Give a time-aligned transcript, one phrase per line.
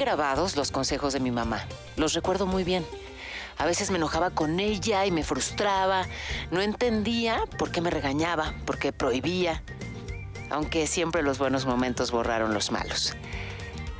[0.00, 1.62] Grabados los consejos de mi mamá.
[1.98, 2.86] Los recuerdo muy bien.
[3.58, 6.06] A veces me enojaba con ella y me frustraba.
[6.50, 9.62] No entendía por qué me regañaba, por qué prohibía.
[10.48, 13.14] Aunque siempre los buenos momentos borraron los malos.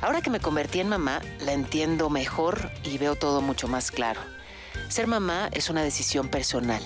[0.01, 4.21] Ahora que me convertí en mamá, la entiendo mejor y veo todo mucho más claro.
[4.89, 6.81] Ser mamá es una decisión personal.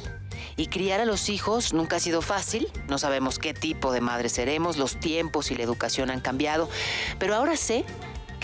[0.58, 2.68] Y criar a los hijos nunca ha sido fácil.
[2.90, 6.70] No sabemos qué tipo de madre seremos, los tiempos y la educación han cambiado.
[7.18, 7.86] Pero ahora sé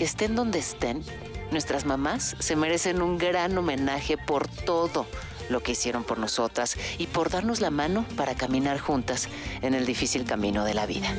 [0.02, 1.04] que estén donde estén,
[1.52, 5.06] nuestras mamás se merecen un gran homenaje por todo
[5.48, 9.28] lo que hicieron por nosotras y por darnos la mano para caminar juntas
[9.60, 11.08] en el difícil camino de la vida.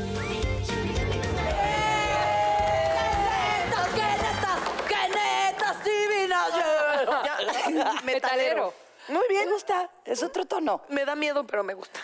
[8.03, 8.73] Metalero.
[9.09, 9.89] Muy bien, me gusta.
[10.05, 10.81] Es otro tono.
[10.87, 11.99] Me da miedo, pero me gusta.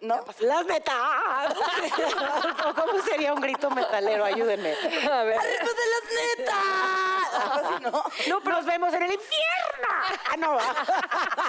[0.00, 0.94] No, las metas.
[2.74, 4.24] ¿Cómo un grito metalero?
[4.24, 4.72] Ayúdenme.
[5.10, 5.38] A ver.
[5.38, 7.80] ¡Arriba de las netas!
[7.82, 7.90] no.
[8.28, 9.88] no, pero nos vemos en el infierno.
[10.30, 10.56] Ah, no.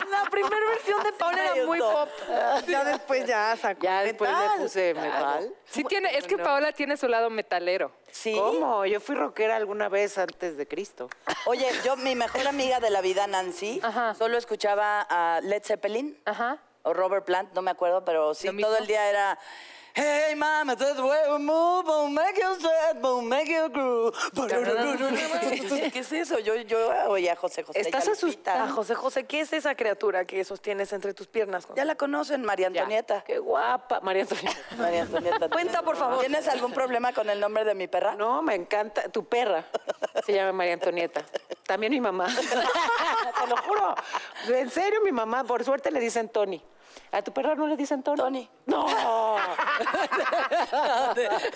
[0.09, 2.09] La primera versión de Paula era muy pop.
[2.67, 4.49] Ya después ya sacó Ya después metal.
[4.57, 5.53] le puse metal.
[5.65, 7.91] Sí tiene, es que Paola tiene su lado metalero.
[8.11, 8.35] Sí.
[8.37, 8.85] ¿Cómo?
[8.85, 11.09] Yo fui rockera alguna vez antes de Cristo.
[11.45, 14.15] Oye, yo, mi mejor amiga de la vida, Nancy, Ajá.
[14.15, 16.57] solo escuchaba a Led Zeppelin Ajá.
[16.83, 18.67] o Robert Plant, no me acuerdo, pero sí, mismo.
[18.67, 19.37] todo el día era.
[19.97, 24.13] Hey, mama, that's the way we move, we'll make you sad, we'll make you groove.
[25.93, 26.37] ¿Qué es eso?
[26.39, 27.79] Yo, yo oye a José José.
[27.79, 28.65] ¿Estás asustada?
[28.65, 31.65] Ah, José José, ¿qué es esa criatura que sostienes entre tus piernas?
[31.77, 33.23] Ya la conocen, María Antonieta.
[33.25, 34.59] Qué guapa, María Antonieta.
[34.77, 35.49] María Antonieta.
[35.53, 36.19] Cuenta, por favor.
[36.19, 38.15] ¿Tienes algún problema con el nombre de mi perra?
[38.15, 39.07] No, me encanta.
[39.07, 39.65] Tu perra
[40.25, 41.23] se llama María Antonieta.
[41.65, 42.27] También mi mamá.
[43.39, 43.95] Te lo juro.
[44.49, 46.61] En serio, mi mamá, por suerte le dicen Tony.
[47.11, 48.17] ¿A tu perra no le dicen Tony?
[48.17, 48.49] Tony.
[48.65, 48.85] No.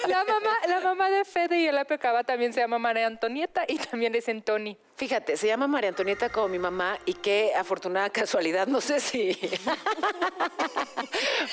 [0.08, 3.64] La mamá, la mamá de Fede y el Apio Cava también se llama María Antonieta
[3.68, 4.78] y también es en Tony.
[4.96, 9.32] Fíjate, se llama María Antonieta como mi mamá y qué afortunada casualidad, no sé si.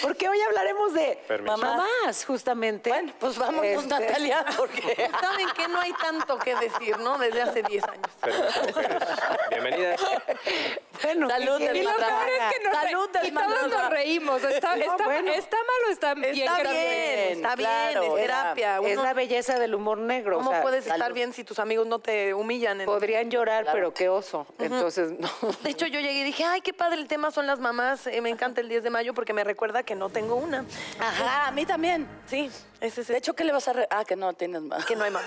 [0.03, 1.56] Porque hoy hablaremos de Permiso.
[1.56, 2.91] mamás, justamente.
[2.91, 5.09] Bueno, pues vamos, Este, Natalia, porque...
[5.21, 7.19] Saben que no hay tanto que decir, ¿no?
[7.19, 8.06] Desde hace 10 años.
[8.21, 8.99] Permiso, mujeres.
[9.51, 10.01] Bienvenidas.
[11.03, 12.06] Bueno, Salud, ¿qué del Y lo quieres?
[12.09, 13.86] peor es que nos, re- Salud del y todos Mandala.
[13.87, 14.45] Nos reímos.
[14.45, 15.33] ¿Está, está, bueno.
[15.33, 16.35] ¿está mal o está bien?
[16.37, 16.75] Está bien,
[17.33, 18.79] está bien, claro, es era- terapia.
[18.89, 20.37] Es la belleza del humor negro.
[20.37, 22.81] o ¿Cómo sea, puedes estar bien si tus amigos no te humillan?
[22.81, 23.77] en- Podrían llorar, Claro.
[23.77, 24.47] pero qué oso.
[24.59, 25.31] Entonces, no.
[25.63, 28.07] De hecho, yo llegué y dije, ay, qué padre el tema son las mamás.
[28.07, 30.65] eh, me encanta el 10 de mayo porque me recuerda que no tengo una.
[30.99, 32.07] Ajá, a mí también.
[32.27, 33.73] Sí, ese es De hecho, ¿qué le vas a...
[33.73, 34.85] re- Ah, que no tienes más.
[34.85, 35.27] que no hay mamá.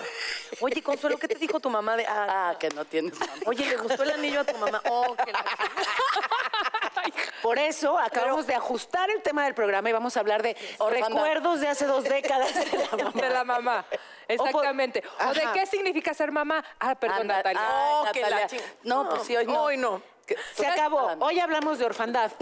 [0.61, 2.05] Oye, Consuelo, ¿qué te dijo tu mamá de...
[2.05, 3.31] Ah, Ah, que no tienes mamá.
[3.45, 4.81] Oye, ¿le gustó el anillo a tu mamá?
[4.89, 5.45] Oh, que la...
[7.41, 10.55] Por eso acabamos de ajustar el tema del programa y vamos a hablar de
[10.89, 13.21] recuerdos de hace dos décadas de la mamá.
[13.21, 13.85] De la mamá.
[14.27, 15.03] Exactamente.
[15.27, 16.63] O, de qué significa ser mamá.
[16.79, 17.61] Ah, perdón, Anda- Natalia.
[17.71, 18.47] Oh, que la Natalia.
[18.59, 19.63] ching- No, pues sí, hoy no.
[19.63, 20.01] Hoy no.
[20.53, 21.11] Se acabó.
[21.19, 22.31] Hoy hablamos de orfandad.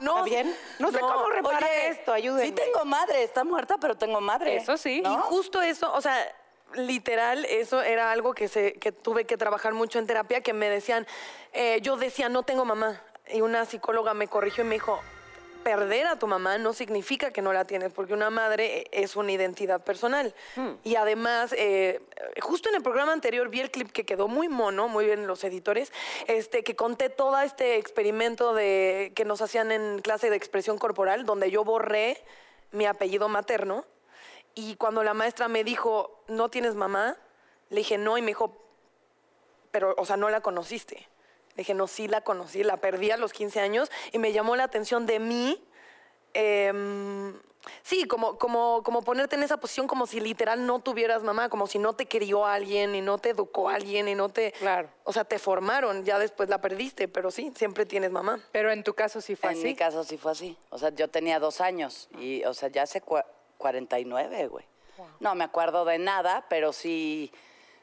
[0.00, 0.56] No, ¿Está bien?
[0.78, 2.46] No sé cómo repara Oye, esto, ayúdenme.
[2.46, 4.56] Sí tengo madre, está muerta, pero tengo madre.
[4.56, 5.02] Eso sí.
[5.04, 6.14] Y justo eso, o sea,
[6.74, 10.68] literal, eso era algo que, se, que tuve que trabajar mucho en terapia, que me
[10.68, 11.06] decían,
[11.52, 13.02] eh, yo decía, no tengo mamá.
[13.30, 15.00] Y una psicóloga me corrigió y me dijo,
[15.68, 19.32] perder a tu mamá no significa que no la tienes, porque una madre es una
[19.32, 20.34] identidad personal.
[20.82, 22.00] Y además, eh,
[22.40, 25.44] justo en el programa anterior vi el clip que quedó muy mono, muy bien los
[25.44, 25.92] editores,
[26.26, 31.26] este, que conté todo este experimento de, que nos hacían en clase de expresión corporal,
[31.26, 32.22] donde yo borré
[32.72, 33.84] mi apellido materno.
[34.54, 37.16] Y cuando la maestra me dijo, ¿no tienes mamá?
[37.70, 38.56] Le dije, no, y me dijo,
[39.70, 40.96] pero, o sea, no la conociste.
[41.50, 44.56] Le dije, no, sí la conocí, la perdí a los 15 años y me llamó
[44.56, 45.62] la atención de mí.
[46.34, 47.34] em,
[47.82, 51.66] sí, como, como, como ponerte en esa posición como si literal no tuvieras mamá, como
[51.66, 54.52] si no te crió alguien y no te educó alguien y no te...
[54.52, 54.88] Claro.
[55.04, 58.40] O sea, te formaron, ya después la perdiste, pero sí, siempre tienes mamá.
[58.52, 59.64] Pero en tu caso sí fue En así.
[59.64, 60.56] mi caso sí fue así.
[60.70, 63.00] O sea, yo tenía dos años y, o sea, ya hace
[63.58, 64.64] 49, güey.
[65.20, 67.30] No me acuerdo de nada, pero sí,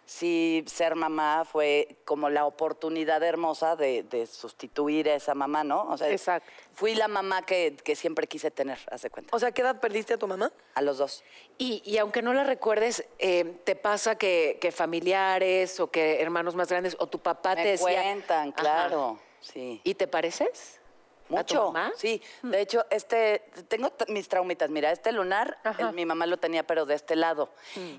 [0.06, 5.84] sí ser mamá fue como la oportunidad hermosa de, de sustituir a esa mamá, ¿no?
[5.90, 6.52] O sea, Exacto.
[6.74, 9.34] fui la mamá que, que siempre quise tener, hace cuenta.
[9.36, 10.52] O sea, ¿qué edad perdiste a tu mamá?
[10.74, 11.24] A los dos.
[11.58, 16.56] Y, y aunque no la recuerdes, eh, ¿te pasa que, que familiares o que hermanos
[16.56, 18.02] más grandes o tu papá te Me decía...
[18.02, 18.62] cuentan, Ajá.
[18.62, 19.20] claro.
[19.40, 19.80] Sí.
[19.86, 20.82] ¿Y te pareces?
[21.26, 21.72] ¿A tu Mucho.
[21.72, 21.92] mamá?
[21.98, 24.70] Sí, de hecho, este, tengo mis traumitas.
[24.70, 27.50] Mira, este lunar, el- mi mamá lo tenía, pero de este lado.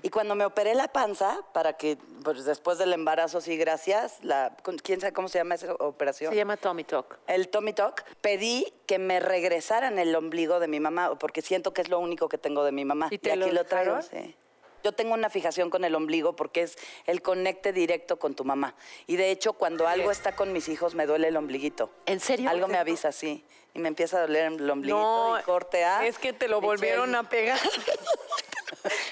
[0.01, 4.55] Y cuando me operé la panza, para que, pues después del embarazo, sí, gracias, la,
[4.83, 6.31] ¿quién sabe cómo se llama esa operación?
[6.31, 7.19] Se llama Tommy Talk.
[7.27, 11.81] El Tommy Talk, pedí que me regresaran el ombligo de mi mamá, porque siento que
[11.81, 13.07] es lo único que tengo de mi mamá.
[13.11, 14.25] ¿Y te lo aquí lo traigo, dejaron?
[14.25, 14.35] sí.
[14.83, 18.75] Yo tengo una fijación con el ombligo porque es el conecte directo con tu mamá.
[19.05, 21.89] Y de hecho, cuando algo está con mis hijos, me duele el ombliguito.
[22.05, 22.49] ¿En serio?
[22.49, 23.43] Algo me avisa, sí.
[23.73, 26.05] Y me empieza a doler el ombliguito No, y corte A.
[26.05, 27.59] es que te lo volvieron a pegar.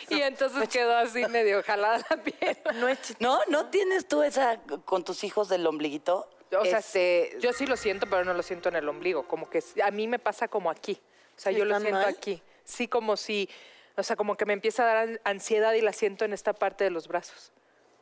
[0.10, 2.58] Y entonces quedó así medio jalada la piel.
[2.76, 3.40] No es ¿No?
[3.50, 6.30] ¿No tienes tú esa con tus hijos del ombliguito?
[6.58, 9.28] O sea, Este- yo sí lo siento, pero no lo siento en el ombligo.
[9.28, 11.02] Como que a mí me pasa como aquí.
[11.36, 12.06] O sea, ¿Sí yo lo siento mal?
[12.10, 12.42] aquí.
[12.64, 13.50] Sí, como si,
[13.98, 16.54] o sea, como que me empieza a dar an- ansiedad y la siento en esta
[16.54, 17.52] parte de los brazos.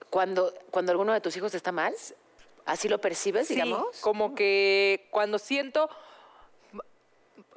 [0.09, 1.93] Cuando, cuando alguno de tus hijos está mal,
[2.65, 3.97] ¿así lo percibes, Sí, digamos?
[4.01, 5.89] como que cuando siento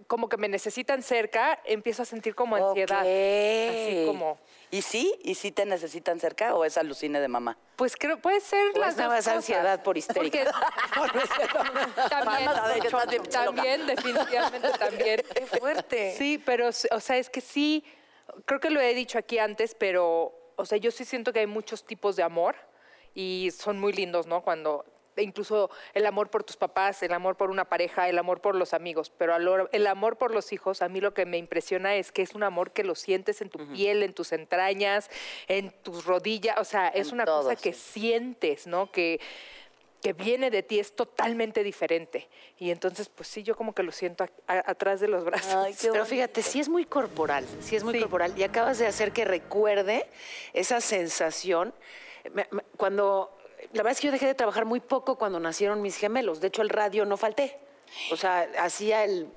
[0.07, 3.01] como que me necesitan cerca, empiezo a sentir como ansiedad.
[3.01, 4.07] Así Ok.
[4.07, 4.39] como,
[4.71, 5.13] ¿Y sí?
[5.25, 7.57] ¿Y sí te necesitan cerca o es alucine de mamá?
[7.75, 9.35] pues creo, puede ser O las es dos más cosas.
[9.37, 10.53] ansiedad por histérica.
[10.95, 11.21] Porque
[12.09, 12.51] también,
[13.31, 15.23] también, definitivamente también.
[15.35, 16.15] Qué fuerte.
[16.17, 17.85] Sí, pero, o sea, es que sí,
[18.45, 21.47] creo que lo he dicho aquí antes, pero, o sea, yo sí siento que hay
[21.47, 22.57] muchos tipos de amor
[23.15, 24.43] y son muy lindos, ¿no?
[24.43, 24.85] Cuando
[25.19, 28.75] incluso el amor por tus papás, el amor por una pareja, el amor por los
[28.75, 29.35] amigos, pero
[29.73, 32.43] el amor por los hijos, a mí lo que me impresiona es que es un
[32.43, 35.09] amor que lo sientes en tu piel, en tus entrañas,
[35.49, 38.01] en tus rodillas, o sea, es En una todo, cosa que sí.
[38.01, 38.91] sientes, ¿no?
[38.93, 39.19] Que
[40.03, 42.29] que viene de ti es totalmente diferente.
[42.59, 45.55] Y entonces, pues sí, yo como que lo siento a- a- atrás de los brazos.
[45.55, 48.01] Ay, qué Pero fíjate, sí es muy corporal, sí es muy Sí.
[48.01, 48.33] corporal.
[48.37, 50.09] Y acabas de hacer que recuerde
[50.53, 51.75] esa sensación.
[52.33, 53.37] Me- me- Cuando,
[53.73, 56.41] la verdad es que yo dejé de trabajar muy poco cuando nacieron mis gemelos.
[56.41, 57.59] De hecho, el radio no falté.
[58.11, 59.29] O sea, hacía el,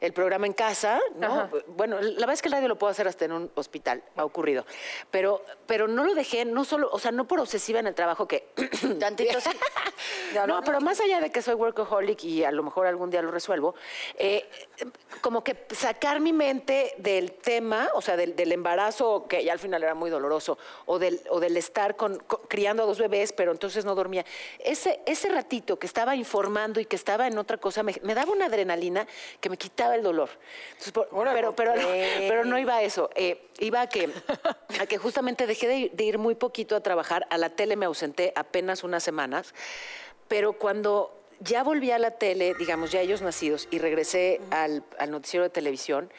[0.00, 1.26] el programa en casa, ¿no?
[1.26, 1.50] Ajá.
[1.68, 4.24] Bueno, la verdad es que el radio lo puedo hacer hasta en un hospital, ha
[4.24, 4.66] ocurrido.
[5.10, 8.26] Pero, pero no lo dejé, no solo, o sea, no por obsesiva en el trabajo
[8.26, 8.48] que...
[9.00, 9.50] Tantito sí.
[10.46, 13.30] no, pero más allá de que soy workaholic y a lo mejor algún día lo
[13.30, 13.74] resuelvo,
[14.16, 14.48] eh,
[15.20, 19.58] como que sacar mi mente del tema, o sea, del, del embarazo, que ya al
[19.58, 23.32] final era muy doloroso, o del, o del estar con, con- criando a dos bebés,
[23.32, 24.24] pero entonces no dormía.
[24.58, 28.32] Ese, ese ratito que estaba informando y que estaba en otra cosa, me, me daba
[28.32, 29.06] una adrenalina
[29.40, 30.28] que me quitaba el dolor.
[30.72, 31.72] Entonces, por- pero, pero,
[32.28, 33.10] pero no iba a eso.
[33.14, 34.10] eh, iba a que,
[34.80, 37.26] a que justamente dejé de, ir- de ir muy poquito a trabajar.
[37.30, 39.54] A la tele me ausenté apenas unas semanas.
[40.28, 45.10] Pero cuando ya volví a la tele, digamos, ya ellos nacidos, y regresé al, al
[45.10, 46.10] noticiero de televisión,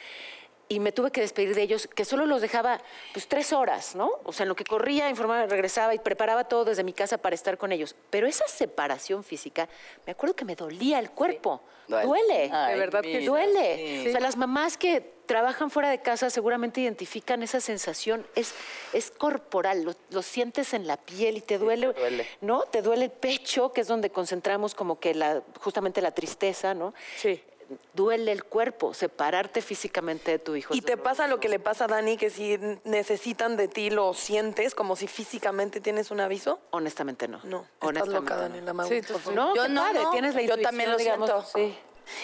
[0.69, 2.81] y me tuve que despedir de ellos, que solo los dejaba
[3.14, 4.12] pues tres horas, ¿no?
[4.24, 7.36] O sea, en lo que corría, informaba, regresaba y preparaba todo desde mi casa para
[7.36, 7.96] estar con ellos.
[8.10, 9.69] Pero esa separación física,
[10.06, 11.62] me acuerdo que me dolía el cuerpo.
[11.88, 12.06] Duele.
[12.06, 12.50] Duele.
[12.52, 14.02] Ay, De verdad que mira, Duele.
[14.04, 14.08] sí.
[14.10, 18.25] O sea, las mamás que trabajan fuera de casa seguramente identifican esa sensación.
[18.36, 18.54] Es,
[18.92, 22.28] es corporal, lo, lo sientes en la piel y te duele, te duele.
[22.42, 22.64] ¿no?
[22.64, 26.94] Te duele el pecho, que es donde concentramos como que la, justamente la tristeza, ¿no?
[27.18, 27.42] Sí.
[27.94, 30.74] Duele el cuerpo, separarte físicamente de tu hijo.
[30.74, 34.14] Y te pasa lo que le pasa a Dani, que si necesitan de ti lo
[34.14, 36.59] sientes, como si físicamente tienes un aviso.
[36.71, 37.40] Honestamente no.
[37.44, 38.42] No, estás Honestamente loca, no.
[38.42, 39.33] Daniela Mau, Sí, tú- favor.
[39.36, 40.12] No, Yo no, padre, no.
[40.12, 41.47] tienes la Yo también lo digamos, siento.
[41.74, 41.78] Sí.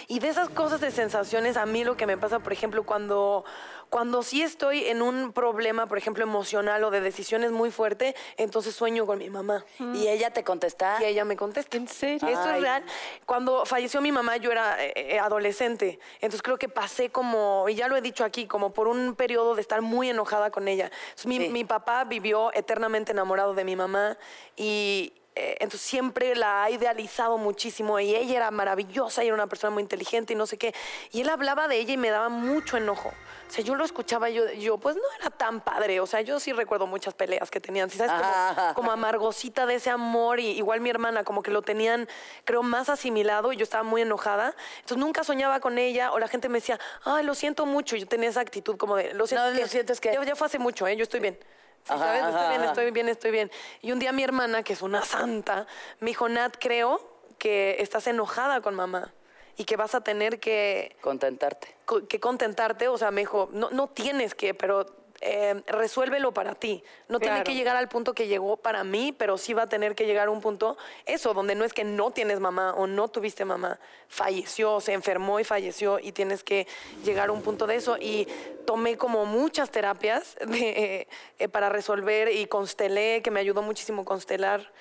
[0.08, 3.44] Y de esas cosas de sensaciones, a mí lo que me pasa, por ejemplo, cuando,
[3.90, 8.76] cuando sí estoy en un problema, por ejemplo, emocional o de decisiones muy fuerte, entonces
[8.76, 9.66] sueño con mi mamá.
[9.94, 10.98] ¿Y ella te contesta?
[11.02, 11.78] Y ella me contesta.
[11.78, 12.28] ¿En serio?
[12.28, 12.56] Esto Ay.
[12.58, 12.84] es real.
[13.26, 16.00] Cuando falleció mi mamá, yo era eh, eh, adolescente.
[16.16, 19.56] Entonces creo que pasé como, y ya lo he dicho aquí, como por un periodo
[19.56, 20.92] de estar muy enojada con ella.
[21.10, 21.50] Entonces, mi, Sí.
[21.50, 24.18] mi papá vivió eternamente enamorado de mi mamá
[24.56, 29.48] y eh, entonces siempre la ha idealizado muchísimo y ella era maravillosa y era una
[29.48, 30.74] persona muy inteligente y no sé qué.
[31.12, 33.10] Y él hablaba de ella y me daba mucho enojo.
[33.10, 36.00] O sea, yo lo escuchaba y yo, yo pues no era tan padre.
[36.00, 37.90] O sea, yo sí recuerdo muchas peleas que tenían.
[37.90, 38.14] ¿sí ¿Sabes?
[38.14, 42.08] Como, como amargosita de ese amor y igual mi hermana, como que lo tenían,
[42.46, 44.56] creo, más asimilado y yo estaba muy enojada.
[44.78, 47.96] Entonces nunca soñaba con ella o la gente me decía, ay, lo siento mucho.
[47.96, 49.52] Yo tenía esa actitud como de, lo siento.
[49.52, 50.96] No, lo sientes que- Ya, ya fue hace mucho, ¿eh?
[50.96, 51.38] Yo estoy bien.
[51.86, 52.24] Sí, Ajá, ¿Sabes?
[52.24, 53.52] ajá, Estoy bien, estoy bien, estoy bien.
[53.82, 55.68] Y un día mi hermana, que es una santa,
[56.00, 57.00] me dijo, Nat, creo
[57.38, 59.14] que estás enojada con mamá
[59.58, 61.76] y que vas a tener que Contentarte.
[61.86, 64.86] co- que contentarte, o sea, me dijo, no, no tienes que, pero
[65.26, 66.84] eh, resuélvelo para ti.
[67.08, 69.96] No tiene que llegar al punto que llegó para mí, pero sí va a tener
[69.96, 73.08] que llegar a un punto, eso, donde no es que no tienes mamá o no
[73.08, 76.68] tuviste mamá, falleció, se enfermó y falleció y tienes que
[77.06, 77.98] llegar a un punto de eso.
[78.00, 78.28] Y
[78.66, 81.08] tomé como muchas terapias de, eh,
[81.40, 84.72] eh, para resolver y constelé, que me ayudó muchísimo constelar.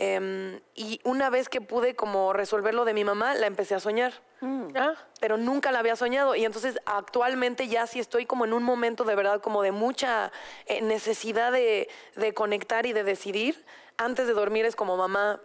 [0.00, 3.80] Em, y una vez que pude como resolver lo de mi mamá, la empecé a
[3.80, 4.12] soñar
[4.76, 6.36] Ah, pero nunca la había soñado.
[6.36, 10.30] Y entonces actualmente ya sí estoy como en un momento de verdad como de mucha
[10.66, 13.64] eh, necesidad de, de conectar y de decidir.
[13.96, 15.40] Antes de dormir es como mamá,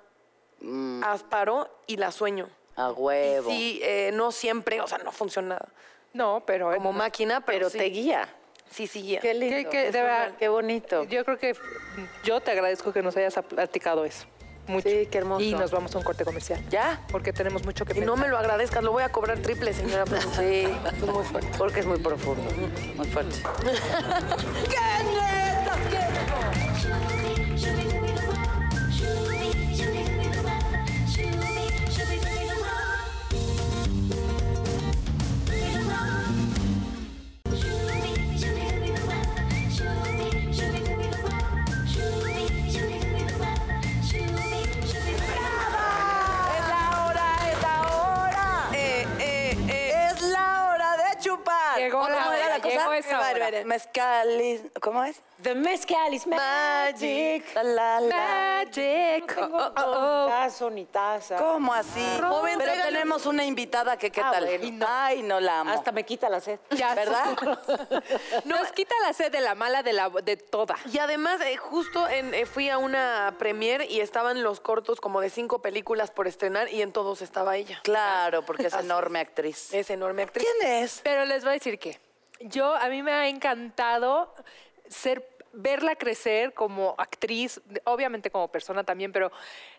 [1.03, 2.47] asparo y la sueño.
[2.75, 3.49] A Y huevo.
[3.49, 5.59] sí, eh, no siempre, o sea, no funciona
[6.13, 6.71] no, pero...
[6.75, 7.77] como máquina, pero, Pero sí.
[7.79, 8.29] te guía.
[8.69, 9.55] Sí, sí, Qué lindo.
[9.55, 10.31] Qué- qué- de qué, verdad.
[10.37, 11.03] qué bonito.
[11.03, 11.55] Yo creo que
[12.23, 14.25] yo te agradezco que nos hayas platicado eso.
[14.67, 14.89] Mucho.
[14.89, 15.43] Sí, qué hermoso.
[15.43, 16.63] Y nos vamos a un corte comercial.
[16.69, 17.01] ¿Ya?
[17.11, 20.05] Porque tenemos mucho que Y no me lo agradezcas, lo voy a cobrar triple, señora.
[20.37, 21.49] Sí, es muy fuerte.
[21.57, 22.43] Porque es muy profundo.
[22.95, 23.35] Muy fuerte.
[53.65, 55.21] Mezcalis, ¿cómo es?
[55.41, 57.43] The mezcal is Magic.
[57.55, 58.15] La, la, la.
[58.63, 59.35] Magic.
[59.37, 60.27] Oh, oh, oh.
[60.29, 61.35] tazo ni taza.
[61.35, 62.05] ¿Cómo así?
[62.21, 64.45] Joven, Pero tenemos una invitada que qué Ah, tal.
[64.45, 64.85] bueno.
[64.87, 65.71] Ay, no la amo.
[65.71, 66.59] Hasta me quita la sed.
[66.71, 66.95] Ya.
[67.03, 67.35] ¿Verdad?
[68.45, 70.75] Nos quita la sed de la mala de, la, de toda.
[70.91, 75.19] Y además, eh, justo en, eh, fui a una premier y estaban los cortos como
[75.19, 77.81] de cinco películas por estrenar y en todos estaba ella.
[77.83, 79.73] Claro, porque es enorme actriz.
[79.73, 80.47] Es enorme actriz.
[80.59, 81.01] ¿Quién es?
[81.03, 81.99] Pero les voy a decir que
[82.43, 84.33] yo, a mí me ha encantado
[84.87, 89.31] ser verla crecer como actriz, obviamente como persona también, pero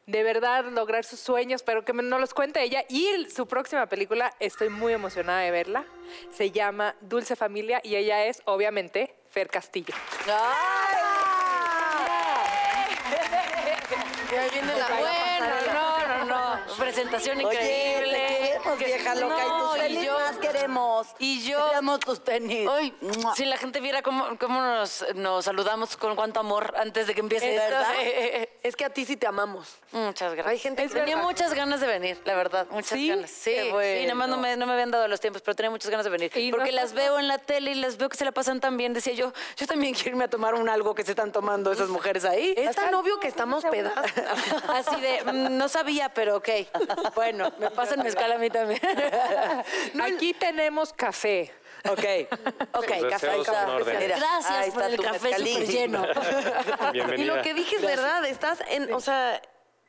[0.06, 2.85] de verdad lograr sus sueños, pero que no los cuente ella.
[2.88, 5.85] Y su próxima película, estoy muy emocionada de verla.
[6.30, 9.94] Se llama Dulce Familia y ella es, obviamente, Fer Castillo.
[14.33, 16.76] Y ahí viene la Bueno, no, no, no.
[16.76, 18.26] Presentación Oye, increíble.
[18.28, 19.44] te queremos, vieja loca.
[19.44, 21.06] No, y tus y tenis yo- más queremos.
[21.18, 22.68] y yo- Queremos tus tenis.
[22.68, 22.94] Hoy,
[23.37, 27.21] si la gente viera cómo, cómo nos, nos saludamos con cuánto amor antes de que
[27.21, 27.75] empiece ¿Es esto.
[27.76, 27.94] verdad?
[28.64, 29.76] Es que a ti sí te amamos.
[29.92, 30.47] Muchas gracias.
[30.52, 33.09] Hay gente que- tenía muchas ganas de venir, la verdad, muchas ¿Sí?
[33.09, 33.30] ganas.
[33.30, 34.00] Sí, sí, bueno.
[34.02, 36.11] nada más no me, no me habían dado los tiempos, pero tenía muchas ganas de
[36.11, 36.33] venir.
[36.35, 38.61] Y no Porque las veo en la tele y las veo que se la pasan
[38.61, 38.94] tan bien.
[38.94, 41.88] Decía yo, yo también quiero irme a tomar un algo que se están tomando esas
[41.90, 42.54] mujeres ahí.
[42.56, 44.04] Es tan obvio que estamos pedadas.
[44.68, 46.49] Así de, mm, no sabía, pero ok.
[47.14, 48.80] Bueno, me pasan mezcal a mí también.
[50.00, 51.52] Aquí tenemos café.
[51.90, 51.99] Ok,
[52.73, 53.99] ok, Los café.
[53.99, 56.06] Mira, Gracias ahí por el café súper lleno.
[56.92, 57.23] Bienvenida.
[57.23, 59.42] Y lo que dije es verdad, estás en, o sea,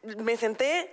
[0.03, 0.91] me senté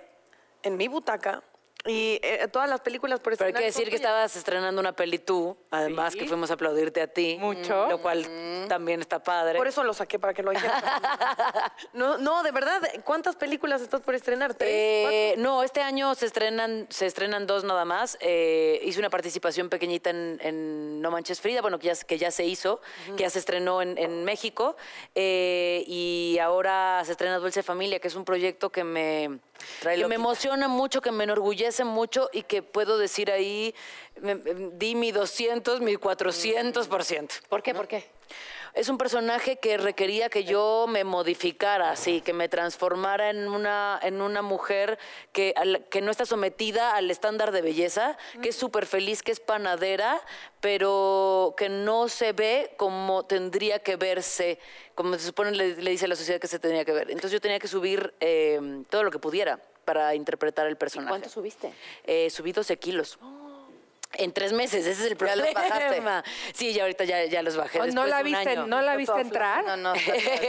[0.61, 1.43] en mi butaca
[1.85, 4.93] y eh, todas las películas por Pero hay estrenar que decir que estabas estrenando una
[4.93, 6.19] peli tú, además Sí.
[6.19, 7.37] que fuimos a aplaudirte a ti.
[7.39, 7.87] Mucho.
[7.89, 8.25] Lo cual
[8.69, 9.57] también está padre.
[9.57, 10.81] Por eso lo saqué para que lo dijeran.
[11.93, 14.53] No, no, de verdad, ¿cuántas películas estás por estrenar?
[14.55, 14.69] ¿Tres?
[14.71, 18.17] Eh, no, este año se estrenan, se estrenan dos nada más.
[18.19, 22.31] Eh, hice una participación pequeñita en, en No Manches Frida, bueno, que ya, que ya
[22.31, 22.81] se hizo,
[23.15, 24.75] que ya se estrenó en, en México.
[25.15, 29.39] Eh, y ahora se estrena Dulce Familia, que es un proyecto que me,
[29.81, 33.73] Que me emociona mucho, que me enorgullece mucho y que puedo decir ahí,
[34.21, 37.41] me- me- di mi 200, mi 400%.
[37.49, 37.73] ¿Por qué?
[37.73, 38.05] ¿Por qué?
[38.73, 43.99] Es un personaje que requería que yo me modificara, así, que me transformara en una,
[44.01, 44.97] en una mujer
[45.31, 49.31] que, al- que no está sometida al estándar de belleza, que es súper feliz, que
[49.31, 50.19] es panadera,
[50.59, 54.57] pero que no se ve como tendría que verse,
[54.95, 57.11] como se supone le, le dice a la sociedad que se tenía que ver.
[57.11, 61.09] Entonces yo tenía que subir eh, todo lo que pudiera para interpretar el personaje.
[61.09, 61.71] ¿Cuánto subiste?
[62.05, 63.19] Eh, subí 12 kilos.
[64.15, 65.45] En tres meses, ese es el ¿Ya problema.
[65.45, 66.31] los bajaste?
[66.53, 67.79] Sí, ya ahorita ya, ya los bajé.
[67.91, 68.67] ¿No la de un viste, año.
[68.67, 69.65] ¿no la viste entrar?
[69.65, 69.93] No, no.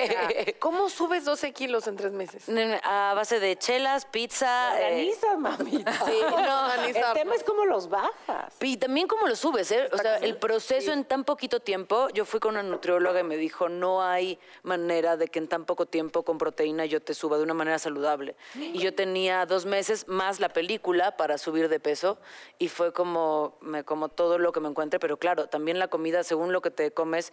[0.59, 2.45] ¿Cómo subes 12 kilos en tres meses?
[2.83, 4.81] A base de chelas, pizza.
[4.81, 5.93] eh, Organiza, mamita.
[6.07, 8.55] sí, no, El tema es cómo los bajas.
[8.61, 9.89] Y también cómo lo subes, ¿eh?
[9.93, 13.37] O sea, el proceso en tan poquito tiempo, yo fui con una nutrióloga y me
[13.37, 17.37] dijo, no hay manera de que en tan poco tiempo con proteína yo te suba
[17.39, 18.37] de una manera saludable.
[18.55, 22.19] Y yo tenía dos meses más la película para subir de peso
[22.59, 26.23] y fue como, me como todo lo que me encuentre, pero claro, también la comida,
[26.25, 27.33] según lo que te comes,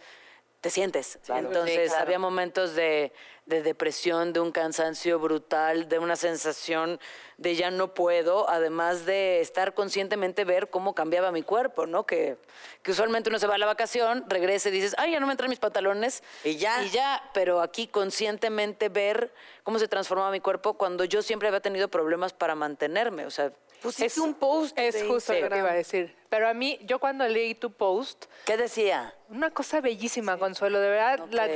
[0.62, 1.18] te sientes.
[1.28, 2.04] Entonces, claro.
[2.04, 3.12] había momentos de,
[3.46, 7.00] de depresión, de un cansancio brutal, de una sensación
[7.36, 12.06] de ya no puedo, además de estar conscientemente ver cómo cambiaba mi cuerpo, ¿no?
[12.06, 12.36] Que,
[12.84, 15.32] que usualmente uno se va a la vacación, regresa y dices, ay, ya no me
[15.32, 16.22] entran mis pantalones.
[16.44, 16.84] Y ya.
[16.84, 21.60] Y ya, pero aquí conscientemente ver cómo se transformaba mi cuerpo cuando yo siempre había
[21.60, 23.26] tenido problemas para mantenerme.
[23.26, 23.52] O sea,
[23.82, 24.78] Pusiste un post.
[24.78, 26.14] Es de justo lo que iba a decir.
[26.28, 29.14] Pero a mí, yo cuando leí tu post, ¿Qué decía?
[29.28, 31.48] una cosa bellísima, Consuelo, de verdad, la-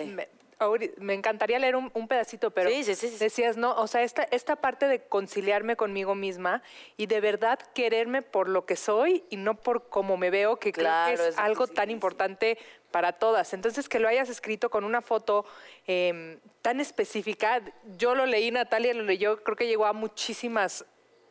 [0.98, 3.18] me, encantaría leer un, un pedacito, pero Sí, sí, sí, sí.
[3.18, 6.62] decías, no, o sea, esta, esta parte de conciliarme conmigo misma
[6.96, 10.72] y de verdad quererme por lo que soy y no por cómo me veo, que
[10.72, 12.56] Claro, creo que es, es algo tan importante
[12.90, 13.52] para todas.
[13.52, 15.44] Entonces, que lo hayas escrito con una foto
[15.86, 17.60] eh, tan específica,
[17.98, 20.86] yo lo leí, Natalia lo leyó, creo que llegó a muchísimas,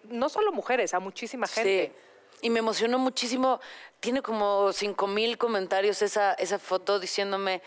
[0.10, 1.92] no solo mujeres, a muchísima gente.
[1.94, 2.48] Sí.
[2.48, 3.60] y me emocionó muchísimo.
[4.00, 7.62] Tiene como cinco mil comentarios esa, esa foto diciéndome,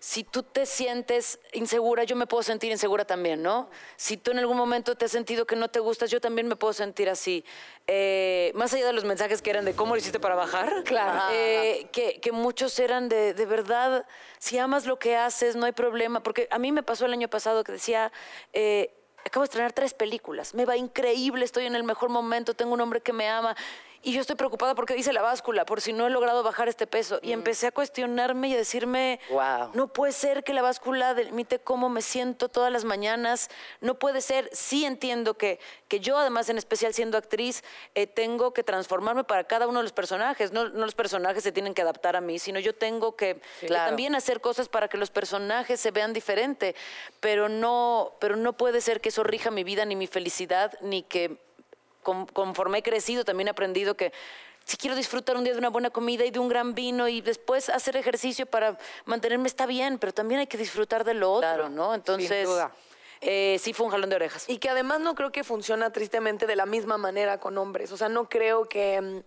[0.00, 3.68] si tú te sientes insegura, yo me puedo sentir insegura también, ¿no?
[3.96, 6.54] Si tú en algún momento te has sentido que no te gustas, yo también me
[6.54, 7.44] puedo sentir así.
[7.88, 11.32] Eh, más allá de los mensajes que eran de cómo lo hiciste para bajar, Claro.
[11.34, 14.06] eh, que, que muchos eran de, de verdad,
[14.38, 16.22] si amas lo que haces, no hay problema.
[16.22, 18.12] Porque a mí me pasó el año pasado que decía,
[18.52, 22.72] eh, acabo de estrenar tres películas, me va increíble, estoy en el mejor momento, tengo
[22.72, 23.56] un hombre que me ama.
[24.02, 26.86] Y yo estoy preocupada porque dice la báscula, por si no he logrado bajar este
[26.86, 27.18] peso.
[27.20, 29.70] Y empecé a cuestionarme y a decirme, Guau.
[29.74, 33.50] no puede ser que la báscula delimite cómo me siento todas las mañanas.
[33.80, 34.48] No puede ser.
[34.52, 37.64] Sí entiendo que, que yo, además, en especial siendo actriz,
[37.96, 40.52] eh, tengo que transformarme para cada uno de los personajes.
[40.52, 43.86] No, no los personajes se tienen que adaptar a mí, sino yo tengo que, Claro.
[43.90, 46.76] también hacer cosas para que los personajes se vean diferente.
[47.20, 51.02] Pero no, pero no puede ser que eso rija mi vida ni mi felicidad, ni
[51.02, 51.36] que
[52.02, 54.12] con- conforme he crecido, también he aprendido que
[54.64, 57.20] si quiero disfrutar un día de una buena comida y de un gran vino y
[57.22, 58.76] después hacer ejercicio para
[59.06, 61.94] mantenerme está bien, pero también hay que disfrutar de lo otro, Claro, ¿no?
[61.94, 62.70] Entonces, duda.
[63.22, 64.44] eh, sí fue un jalón de orejas.
[64.48, 67.92] Y que además no creo que funciona tristemente de la misma manera con hombres.
[67.92, 69.18] O sea, no creo que mm,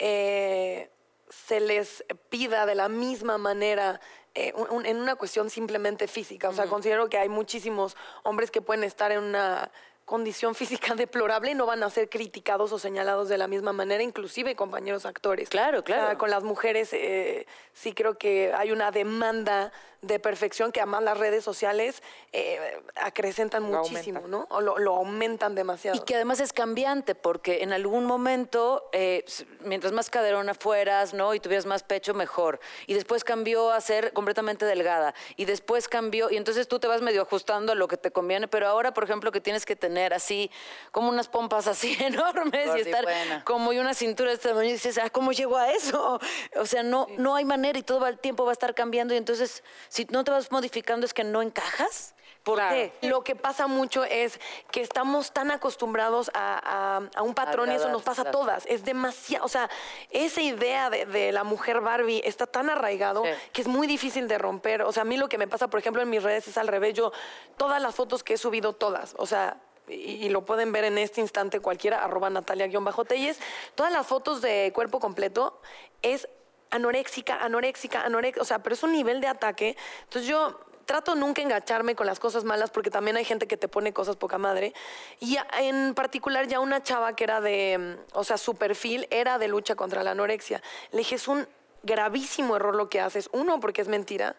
[0.00, 0.90] eh,
[1.30, 4.00] se les pida de la misma manera
[4.34, 6.48] eh, un- un- en una cuestión simplemente física.
[6.48, 9.70] O sea, considero que hay muchísimos hombres que pueden estar en una
[10.10, 14.02] condición física deplorable y no van a ser criticados o señalados de la misma manera,
[14.02, 15.48] inclusive compañeros actores.
[15.48, 16.02] Claro, claro.
[16.02, 20.80] O sea, con las mujeres eh, sí creo que hay una demanda de perfección que
[20.80, 24.30] además las redes sociales eh, acrecentan Lo muchísimo, aumentan.
[24.30, 24.46] ¿no?
[24.50, 25.96] O lo, lo aumentan demasiado.
[25.96, 29.24] Y que además es cambiante, porque en algún momento, eh,
[29.60, 31.34] mientras más caderona fueras, ¿no?
[31.34, 32.60] Y tuvieras más pecho, mejor.
[32.86, 35.14] Y después cambió a ser completamente delgada.
[35.36, 38.48] Y después cambió, y entonces tú te vas medio ajustando a lo que te conviene.
[38.48, 40.50] Pero ahora, por ejemplo, que tienes que tener así,
[40.92, 43.44] como unas pompas así enormes y estar Gordibuena.
[43.44, 46.18] como y una cintura de este tamaño, y dices, ah, ¿cómo llego a eso?
[46.56, 49.14] O sea, no, no hay manera y todo el tiempo va a estar cambiando.
[49.14, 52.14] Y entonces, si no te vas modificando, es que no encajas.
[52.42, 52.74] ¿Por Claro.
[52.74, 52.92] qué?
[53.06, 57.74] Lo que pasa mucho es que estamos tan acostumbrados a, a- a un patrón y
[57.74, 58.64] eso nos pasa a todas.
[58.64, 59.68] Es demasiado, o sea,
[60.08, 63.30] esa idea de, de la mujer Barbie está tan arraigado Sí.
[63.52, 64.80] que es muy difícil de romper.
[64.82, 66.68] O sea, a mí lo que me pasa, por ejemplo, en mis redes es al
[66.68, 66.94] revés.
[66.94, 67.12] Yo,
[67.58, 70.96] todas las fotos que he subido, todas, o sea, y, y lo pueden ver en
[70.96, 73.38] este instante cualquiera, arroba Natalia-Telles,
[73.74, 75.60] todas las fotos de cuerpo completo
[76.00, 76.26] es
[76.70, 79.76] anoréxica, anoréxica, anoréxica, o sea, pero es un nivel de ataque.
[80.04, 83.68] Entonces yo trato nunca engancharme con las cosas malas porque también hay gente que te
[83.68, 84.74] pone cosas poca madre.
[85.20, 89.38] Y en particular ya una chava que era de, mm, o sea, su perfil era
[89.38, 90.60] de lucha contra la anorexia.
[90.90, 91.46] Le dije, es un
[91.82, 93.28] gravísimo error lo que haces.
[93.32, 94.36] Uno, porque es mentira.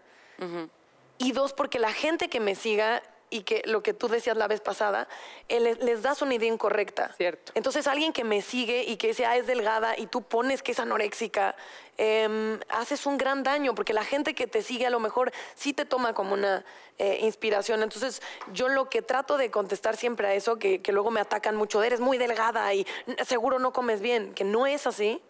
[1.19, 4.47] Y dos, porque la gente que me siga y que lo que tú decías la
[4.47, 5.07] vez pasada,
[5.47, 7.13] eh, les, les das una idea incorrecta.
[7.17, 7.51] Cierto.
[7.55, 10.73] Entonces, alguien que me sigue y que dice, ah, es delgada y tú pones que
[10.73, 11.55] es anoréxica,
[11.97, 15.71] em, haces un gran daño, porque la gente que te sigue a lo mejor sí
[15.73, 16.63] te toma como una
[16.99, 17.81] eh, inspiración.
[17.81, 18.21] Entonces,
[18.53, 21.81] yo lo que trato de contestar siempre a eso, que, que luego me atacan mucho,
[21.81, 25.21] eres muy delgada y "N- seguro no comes bien, que no es así.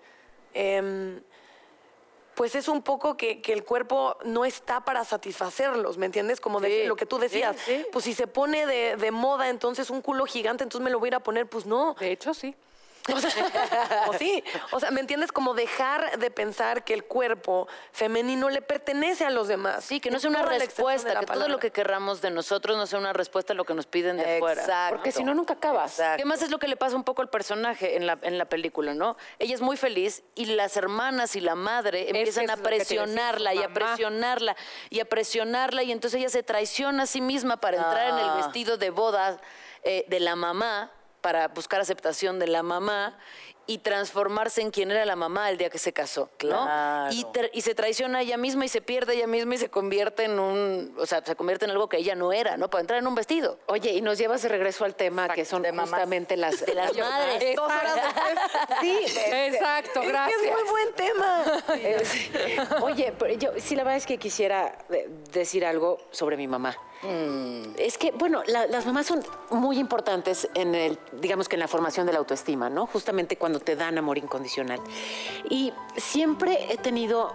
[0.54, 1.22] em,
[2.42, 6.42] pues es un poco que, que el cuerpo no está para satisfacerlos, ¿me entiendes?
[6.42, 7.56] Como de Sí, lo que tú decías.
[7.64, 7.86] sí, sí.
[7.92, 11.06] Pues si se pone de, de moda entonces un culo gigante, entonces me lo voy
[11.06, 11.94] a ir a poner, pues no.
[12.00, 12.56] De hecho, sí.
[13.14, 13.32] O sea,
[14.08, 15.32] o sí, o sea, ¿me entiendes?
[15.32, 19.84] Como dejar de pensar que el cuerpo femenino le pertenece a los demás.
[19.84, 23.00] Sí, que no sea una respuesta, que todo lo que querramos de nosotros no sea
[23.00, 24.62] una respuesta a lo que nos piden de fuera.
[24.62, 24.96] Exacto.
[24.96, 25.92] Porque si no, nunca acabas.
[26.00, 26.18] Exacto.
[26.18, 28.46] ¿Qué más es lo que le pasa un poco al personaje en la, en la
[28.46, 29.18] película, no?
[29.40, 33.64] Ella es muy feliz y las hermanas y la madre empiezan a es presionarla y
[33.64, 34.56] a presionarla
[34.90, 38.30] y a presionarla y entonces ella se traiciona a sí misma para entrar en el
[38.30, 38.36] Ah.
[38.36, 39.40] vestido de boda
[39.84, 43.18] eh, de la mamá, para buscar aceptación de la mamá
[43.68, 46.38] y transformarse en quien era la mamá el día que se casó, ¿no?
[46.38, 47.14] Claro.
[47.14, 50.24] Y, y se traiciona a ella misma y se pierde ella misma y se convierte
[50.26, 52.70] en un, o sea, se convierte en algo que ella no era, ¿no?
[52.70, 53.60] Para entrar en un vestido.
[53.68, 55.92] Oye, y nos llevas de regreso al tema que son de mamás.
[55.92, 57.56] justamente las, De las madres.
[57.56, 58.40] Dos horas después.
[58.82, 59.00] Sí,
[59.32, 60.42] Exacto, Es que gracias.
[60.42, 61.44] es muy buen tema.
[61.74, 62.04] Eh,
[62.82, 64.78] Oye, pero yo sí la verdad es que quisiera
[65.32, 66.76] decir algo sobre mi mamá.
[67.04, 71.68] Es que, bueno, la- las mamás son muy importantes en el, digamos que en la
[71.68, 72.86] formación de la autoestima, ¿no?
[72.86, 74.80] Justamente cuando te dan amor incondicional.
[75.50, 77.34] Y siempre he tenido,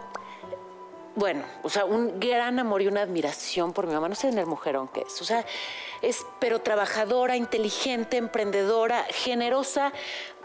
[1.17, 4.09] bueno, o sea, un gran amor y una admiración por mi mamá.
[4.09, 5.21] No sé en el mujerón que es.
[5.21, 5.45] O sea,
[6.03, 9.93] es, pero trabajadora, inteligente, emprendedora, generosa,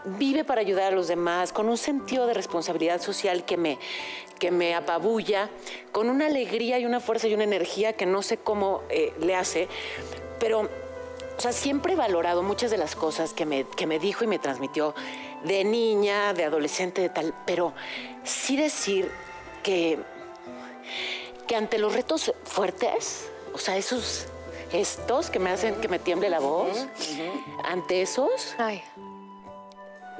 [0.04, 3.78] vive para ayudar a los demás, con un sentido de responsabilidad social que me,
[4.38, 5.48] que me apabulla,
[5.92, 9.34] con una alegría y una fuerza y una energía que no sé cómo eh, le
[9.36, 9.68] hace,
[10.38, 10.68] pero
[11.36, 14.26] o sea, siempre he valorado muchas de las cosas que me, que me dijo y
[14.26, 14.94] me transmitió
[15.44, 17.72] de niña, de adolescente, de tal, pero
[18.22, 19.10] sí decir
[19.62, 19.98] que,
[21.46, 24.26] que ante los retos fuertes, o sea, esos
[24.70, 26.86] gestos que me hacen que me tiemble la voz,
[27.64, 28.82] ante esos, Ay.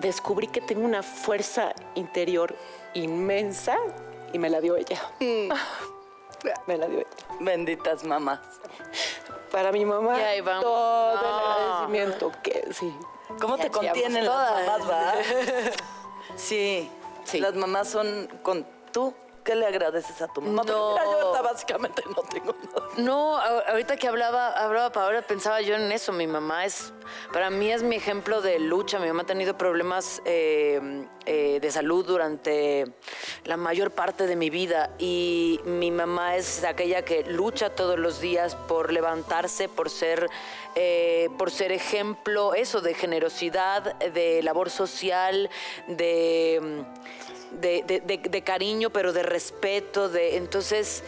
[0.02, 2.54] Descubrí que tengo una fuerza interior
[2.94, 3.76] inmensa
[4.32, 5.00] y me la dio ella.
[6.66, 7.08] Me la dio ella.
[7.38, 8.40] Benditas mamás.
[9.52, 10.64] Para mi mamá, Y ahí vamos.
[10.64, 11.28] todo el No.
[11.28, 12.92] agradecimiento que sí.
[13.40, 15.14] ¿Cómo te contienen las mamás, va?
[16.36, 16.90] Sí.
[17.24, 17.38] Sí.
[17.38, 19.14] Las mamás son con tú.
[19.44, 20.62] ¿Qué le agradeces a tu mamá?
[20.62, 20.92] Porque No.
[20.92, 22.88] mira, yo ahorita básicamente no tengo nada.
[22.98, 26.12] No, ahorita que hablaba, hablaba Paola, pensaba yo en eso.
[26.12, 26.92] Mi mamá es,
[27.32, 28.98] para mí es mi ejemplo de lucha.
[29.00, 32.86] Mi mamá ha tenido problemas eh, eh, de salud durante
[33.44, 38.20] la mayor parte de mi vida y mi mamá es aquella que lucha todos los
[38.20, 40.28] días por levantarse, por ser,
[40.76, 45.50] eh, por ser ejemplo, eso, de generosidad, de labor social,
[45.88, 46.84] de
[47.60, 51.02] de, de- de- de cariño, pero de respeto, de entonces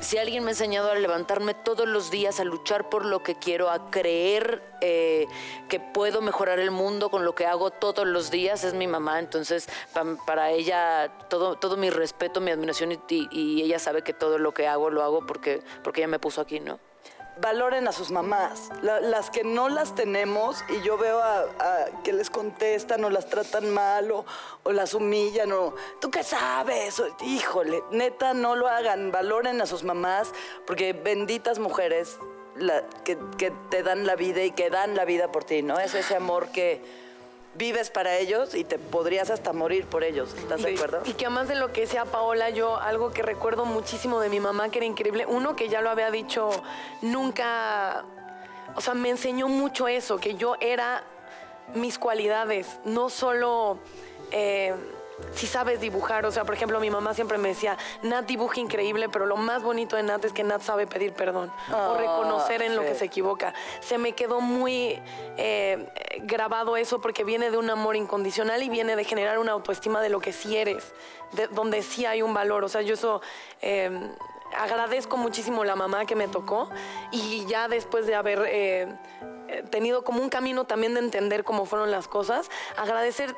[0.00, 3.36] si alguien me ha enseñado a levantarme todos los días, a luchar por lo que
[3.36, 5.28] quiero, a creer eh,
[5.68, 9.20] que puedo mejorar el mundo con lo que hago todos los días, es mi mamá.
[9.20, 14.02] Entonces, pa- para ella, todo, todo mi respeto, mi admiración, y, y- y ella sabe
[14.02, 16.80] que todo lo que hago lo hago porque, porque ella me puso aquí, ¿no?
[17.40, 18.68] Valoren a sus mamás.
[18.82, 21.46] La- las que no las tenemos y yo veo a,
[22.04, 24.24] que les contestan o las tratan mal o,
[24.64, 29.10] o las humillan o tú qué sabes, híjole, neta no lo hagan.
[29.10, 30.32] Valoren a sus mamás
[30.66, 32.18] porque benditas mujeres
[33.04, 35.78] que, que te dan la vida y que dan la vida por ti, ¿no?
[35.80, 36.82] Es ese amor que
[37.54, 40.34] vives para ellos y te podrías hasta morir por ellos.
[40.34, 41.02] ¿Estás de acuerdo?
[41.04, 44.40] Y que además de lo que decía Paola, yo algo que recuerdo muchísimo de mi
[44.40, 46.50] mamá que era increíble, uno que ya lo había dicho,
[47.02, 48.04] nunca,
[48.74, 51.04] o sea, me enseñó mucho eso, que yo era
[51.74, 53.78] mis cualidades, no solo...
[54.30, 54.74] eh,
[55.34, 59.08] si sabes dibujar, o sea, por ejemplo, mi mamá siempre me decía, Nat dibuja increíble,
[59.08, 62.76] pero lo más bonito de Nat es que Nat sabe pedir perdón o reconocer en
[62.76, 63.54] lo que se equivoca.
[63.80, 65.00] Se me quedó muy
[65.36, 65.88] eh,
[66.22, 70.08] grabado eso porque viene de un amor incondicional y viene de generar una autoestima de
[70.08, 70.92] lo que sí eres,
[71.32, 72.64] de donde sí hay un valor.
[72.64, 73.22] O sea, yo eso
[73.60, 73.90] eh,
[74.56, 76.68] agradezco muchísimo la mamá que me tocó
[77.10, 78.88] y ya después de haber eh,
[79.48, 83.36] eh, tenido como un camino también de entender cómo fueron las cosas, agradecer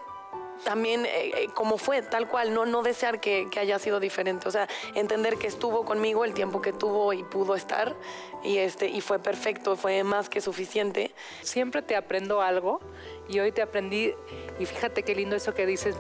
[0.65, 4.51] también eh, eh, como fue, tal cual, no, no desear que, haya sido diferente, o
[4.51, 7.95] sea, entender que estuvo conmigo el tiempo que tuvo y pudo estar
[8.43, 11.13] y, este, y fue perfecto, fue más que suficiente.
[11.43, 12.81] Siempre te aprendo algo
[13.29, 14.13] y hoy te aprendí,
[14.59, 15.95] y fíjate qué lindo eso que dices.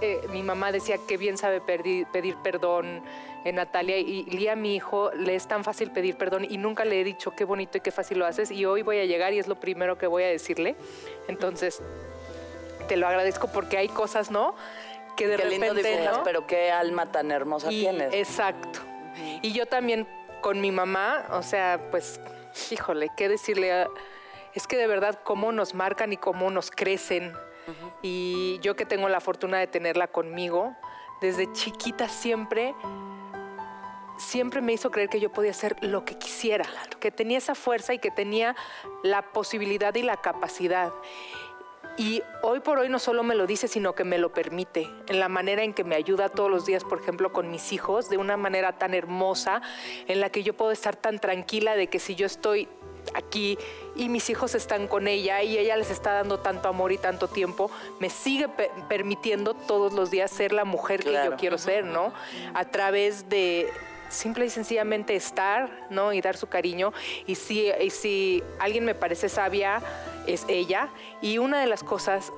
[0.00, 3.02] eh, mi mamá decía que bien sabe pedir perdón
[3.44, 7.00] en Natalia y Lía, mi hijo, le es tan fácil pedir perdón y nunca le
[7.00, 9.38] he dicho qué bonito y qué fácil lo haces y hoy voy a llegar y
[9.38, 10.76] es lo primero que voy a decirle.
[11.28, 11.82] Entonces,
[12.92, 14.54] te lo agradezco porque hay cosas, ¿no?
[15.16, 16.24] Que de Qué lindo repente, dibujas, ¿no?
[16.24, 18.12] pero qué alma tan hermosa Y- tienes.
[18.12, 18.80] Exacto.
[19.40, 20.06] Y yo también
[20.42, 22.20] con mi mamá, o sea, pues,
[22.70, 23.72] híjole, qué decirle.
[23.72, 23.88] a-
[24.52, 27.32] Es que de verdad cómo nos marcan y cómo nos crecen.
[28.02, 30.76] Y yo que tengo la fortuna de tenerla conmigo,
[31.22, 32.74] desde chiquita siempre,
[34.18, 36.66] siempre me hizo creer que yo podía hacer lo que quisiera,
[37.00, 38.54] que tenía esa fuerza y que tenía
[39.02, 40.92] la posibilidad y la capacidad.
[41.98, 45.20] Y hoy por hoy no solo me lo dice, sino que me lo permite, en
[45.20, 48.16] la manera en que me ayuda todos los días, por ejemplo, con mis hijos, de
[48.16, 49.60] una manera tan hermosa,
[50.08, 52.66] en la que yo puedo estar tan tranquila de que si yo estoy
[53.14, 53.58] aquí
[53.94, 57.28] y mis hijos están con ella y ella les está dando tanto amor y tanto
[57.28, 61.32] tiempo, me sigue pe- permitiendo todos los días ser la mujer que Claro.
[61.32, 62.12] yo quiero ser, ¿no?
[62.54, 63.68] A través de
[64.12, 66.12] simple y sencillamente estar, ¿no?
[66.12, 66.92] Y dar su cariño.
[67.26, 69.82] Y si, y si alguien me parece sabia,
[70.26, 70.90] es ella.
[71.20, 72.32] Y una de las cosas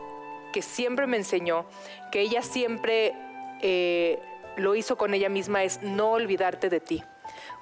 [0.53, 1.67] que siempre me enseñó,
[2.13, 3.15] que ella siempre
[3.61, 4.21] eh,
[4.57, 7.03] lo hizo con ella misma, es no olvidarte de ti.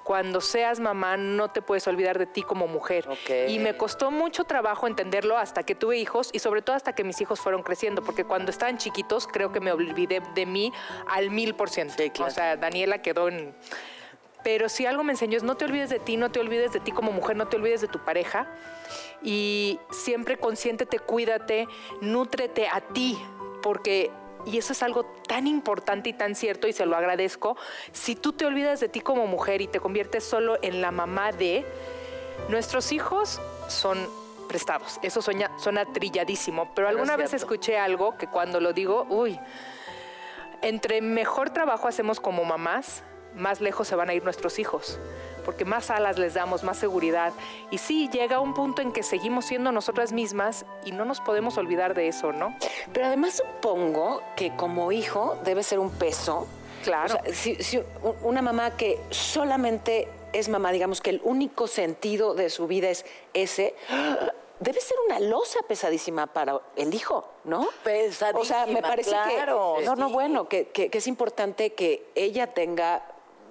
[0.03, 3.07] Cuando seas mamá, no te puedes olvidar de ti como mujer.
[3.07, 3.47] Ok.
[3.47, 7.05] Y me costó mucho trabajo entenderlo hasta que tuve hijos y sobre todo hasta que
[7.05, 10.73] mis hijos fueron creciendo, porque cuando estaban chiquitos creo que me olvidé de mí
[11.07, 12.03] al mil por ciento.
[12.19, 13.55] O sea, Daniela quedó en...
[14.43, 16.79] Pero si algo me enseñó es no te olvides de ti, no te olvides de
[16.79, 18.47] ti como mujer, no te olvides de tu pareja.
[19.21, 21.67] Y siempre consiéntete, cuídate,
[22.01, 23.17] nútrete a ti,
[23.61, 24.11] porque,
[24.45, 27.55] y eso es algo tan importante y tan cierto, y se lo agradezco,
[27.93, 31.31] si tú te olvidas de ti como mujer y te conviertes solo en la mamá
[31.31, 31.65] de,
[32.49, 33.97] nuestros hijos son
[34.47, 34.99] prestados.
[35.01, 39.39] Eso suena, suena trilladísimo, pero alguna vez escuché algo que cuando lo digo, uy,
[40.61, 43.03] entre mejor trabajo hacemos como mamás,
[43.35, 44.99] más lejos se van a ir nuestros hijos.
[45.43, 47.33] porque más alas les damos, más seguridad.
[47.69, 51.57] Y sí, llega un punto en que seguimos siendo nosotras mismas y no nos podemos
[51.57, 52.55] olvidar de eso, ¿no?
[52.93, 56.47] Pero además supongo que como hijo debe ser un peso.
[56.85, 57.17] Claro.
[57.17, 57.83] O sea, si,
[58.21, 63.05] una mamá que solamente es mamá, digamos que el único sentido de su vida es
[63.33, 63.75] ese,
[64.61, 67.61] debe ser una losa pesadísima para el hijo, ¿no?
[67.61, 68.31] O sea,
[68.65, 69.85] me Pesadísima, parece claro, que...
[69.85, 73.03] No, no, bueno, que, que- que es importante que ella tenga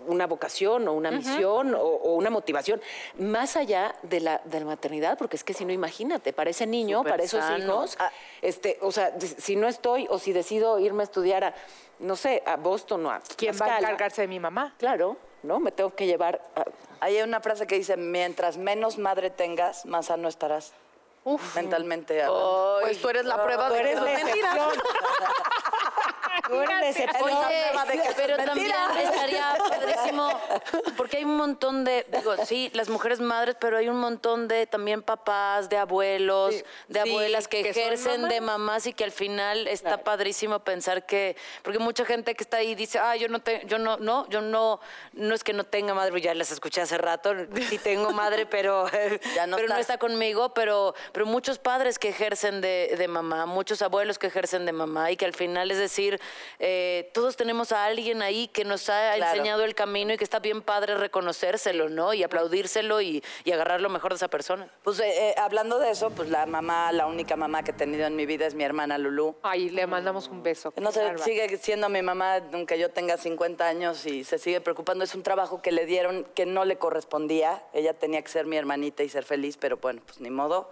[0.07, 2.81] una vocación o una misión o, o una motivación
[3.19, 6.67] más allá de la, de la maternidad, porque es que si no, imagínate, para ese
[6.67, 7.59] niño, para esos sano.
[7.65, 8.11] hijos, Ah.
[8.41, 11.55] este, o sea, si- no estoy o si decido irme a estudiar a,
[11.99, 14.75] no sé, a Boston o a ¿Quién va a encargarse de mi mamá?
[14.79, 15.61] Claro, ¿no?
[15.61, 16.65] Me tengo que llevar a-
[17.01, 20.73] Hay una frase que dice, mientras menos madre tengas, más sano estarás.
[21.55, 22.79] Mentalmente hablando.
[22.83, 24.57] Pues tú eres la prueba Tú de eres la mentira.
[26.53, 30.29] Oye, pero también estaría padrísimo,
[30.97, 34.67] porque hay un montón de, digo, sí, las mujeres madres, pero hay un montón de
[34.67, 36.55] también papás, de abuelos,
[36.89, 38.87] de Sí, abuelas que, ejercen de mamás.
[38.87, 42.99] y que al final está padrísimo pensar que, porque mucha gente que está ahí dice,
[42.99, 44.81] ah, yo no te, yo no, no, yo no,
[45.13, 47.35] no es que no tenga madre, ya las escuché hace rato,
[47.69, 48.87] sí tengo madre, pero,
[49.35, 49.95] Ya no pero no está.
[49.95, 54.67] está conmigo, pero, pero muchos padres que ejercen de, de mamá, muchos abuelos que ejercen
[54.67, 56.21] de mamá y que al final es decir,
[56.59, 59.33] eh, todos tenemos a alguien ahí que nos ha Claro.
[59.33, 62.15] enseñado el camino y que está bien padre reconocérselo, ¿no?
[62.15, 64.69] Y aplaudírselo y, y agarrar lo mejor de esa persona.
[64.83, 68.07] Pues eh, eh, hablando de eso, pues la mamá, la única mamá que he tenido
[68.07, 69.35] en mi vida es mi hermana Lulú.
[69.43, 70.73] Ay, le mandamos un beso.
[70.81, 75.05] No sé, sigue siendo mi mamá, aunque yo tenga 50 años y se sigue preocupando.
[75.05, 77.63] Es un trabajo que le dieron que no le correspondía.
[77.73, 80.71] Ella tenía que ser mi hermanita y ser feliz, pero bueno, pues ni modo.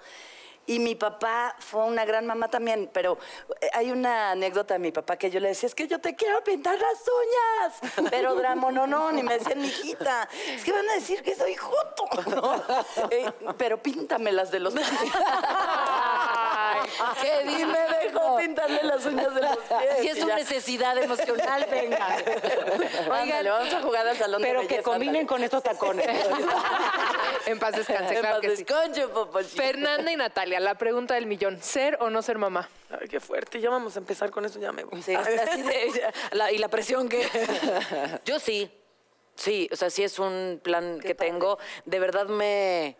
[0.66, 3.18] Y mi papá fue una gran mamá también, pero
[3.60, 6.14] eh, hay una anécdota de mi papá que yo le decía, es que yo te
[6.14, 10.88] quiero pintar las uñas, pero Dramo, no, no, ni me decían, mijita, es que van
[10.88, 12.54] a decir que soy joto, ¿no?
[13.10, 14.74] Eh, pero píntamelas de los
[17.20, 17.32] pies.
[17.44, 19.96] ¿Qué Y me dejó pintarle las uñas de los pies.
[20.00, 20.36] Si es ya.
[20.36, 22.06] necesidad emocional, venga.
[23.12, 25.26] Ándale, vamos a jugar al salón Pero de que belleza, combinen ándale.
[25.26, 26.06] con estos tacones.
[27.46, 29.56] En paz descanse, En claro paz que sí.
[29.56, 32.68] Fernanda y Natalia, la pregunta del millón, ¿ser o no ser mamá?
[32.90, 33.60] Ay, qué fuerte.
[33.60, 35.00] Ya vamos a empezar con eso, ya me voy.
[35.02, 37.26] Sí, así de- la- y la presión que...
[38.24, 38.70] Yo sí,
[39.36, 41.58] sí, o sea, sí es un plan que tengo.
[41.86, 42.96] De verdad me,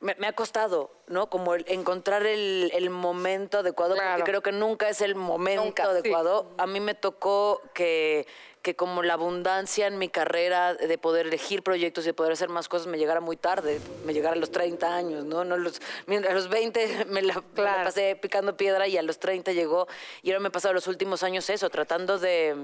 [0.00, 1.28] me, me ha costado, ¿no?
[1.28, 4.18] Como el encontrar el, el momento adecuado, Claro.
[4.18, 5.88] porque creo que nunca es el momento Nunca, sí.
[5.90, 6.50] adecuado.
[6.58, 8.26] A mí me tocó que,
[8.62, 12.48] que como la abundancia en mi carrera de poder elegir proyectos y de poder hacer
[12.48, 15.44] más cosas me llegara muy tarde, me llegara a los 30 años, ¿no?
[15.44, 19.02] no los, mientras a los 20 me la, me la pasé picando piedra y a
[19.02, 19.88] los 30 llegó
[20.22, 22.54] y ahora me he pasado los últimos años eso, tratando de...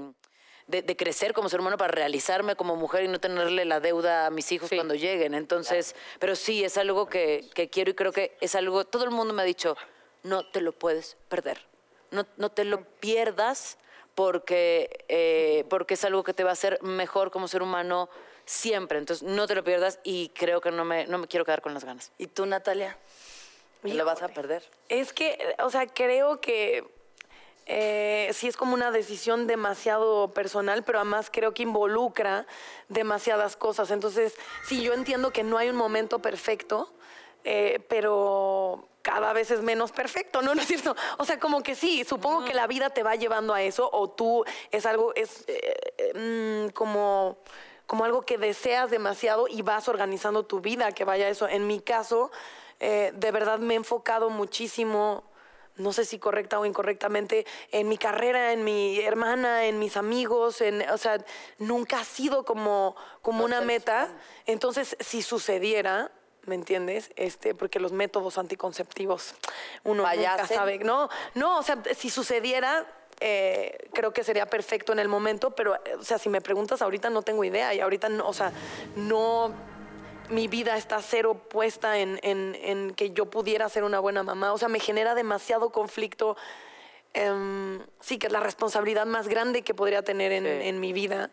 [0.67, 4.25] De, de crecer como ser humano para realizarme como mujer y no tenerle la deuda
[4.25, 4.75] a mis hijos Sí.
[4.75, 5.35] cuando lleguen.
[5.35, 9.11] Entonces, pero sí, es algo que, que quiero y creo que es algo, todo el
[9.11, 9.77] mundo me ha dicho,
[10.23, 11.59] no te lo puedes perder.
[12.09, 13.77] No, no te lo pierdas
[14.15, 18.09] porque, eh, porque es algo que te va a hacer mejor como ser humano
[18.45, 18.97] siempre.
[18.97, 21.75] Entonces, no te lo pierdas y creo que no me, no me quiero quedar con
[21.75, 22.11] las ganas.
[22.17, 22.97] ¿Y tú, Natalia?
[23.83, 24.63] ¿Te lo vas a perder?
[24.89, 26.83] Es que, o sea, creo que
[27.65, 32.45] eh, sí es como una decisión demasiado personal, pero además creo que involucra
[32.89, 33.91] demasiadas cosas.
[33.91, 34.35] Entonces,
[34.67, 36.93] sí, yo entiendo que no hay un momento perfecto,
[37.43, 40.53] eh, pero cada vez es menos perfecto, ¿no?
[40.55, 40.95] ¿No es cierto?
[41.17, 44.09] O sea, como que sí, supongo que la vida te va llevando a eso, o
[44.09, 47.37] tú es algo, es eh, mm, como
[47.87, 51.47] como algo que deseas demasiado y vas organizando tu vida que vaya a eso.
[51.47, 52.31] En mi caso,
[52.79, 55.23] eh, de verdad me he enfocado muchísimo,
[55.77, 60.61] no sé si correcta o incorrectamente, en mi carrera, en mi hermana, en mis amigos,
[60.61, 61.23] en, o sea,
[61.57, 64.09] nunca ha sido como, como una meta.
[64.45, 66.11] Entonces, si sucediera,
[66.45, 67.11] ¿me entiendes?
[67.15, 69.35] Este, porque los métodos anticonceptivos,
[69.83, 70.57] uno nunca Fallasen.
[70.57, 70.79] sabe.
[70.79, 72.85] No, no, o sea, si sucediera,
[73.19, 77.09] eh, creo que sería perfecto en el momento, pero, o sea, si me preguntas ahorita
[77.09, 78.51] no tengo idea y ahorita, no, o sea,
[78.95, 79.53] no,
[80.29, 84.53] mi vida está cero puesta en, en- en que yo pudiera ser una buena mamá,
[84.53, 86.35] o sea, me genera demasiado conflicto.
[87.13, 91.29] em, sí, que es la responsabilidad más grande que podría tener en, en mi vida.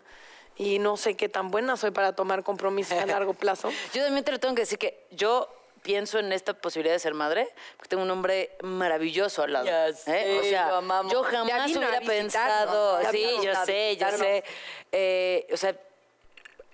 [0.57, 3.71] Y no sé qué tan buena soy para tomar compromisos a largo plazo.
[3.95, 5.49] Yo también te lo tengo que decir que yo
[5.83, 9.67] pienso en esta posibilidad de ser madre, porque tengo un hombre maravilloso al lado.
[10.07, 10.39] ¿eh?
[10.41, 11.13] o sea, lo amamos.
[11.13, 14.45] yo jamás hubiera pensado, ya sí, yo sé, yo sé.
[14.93, 15.75] Eh, o sea,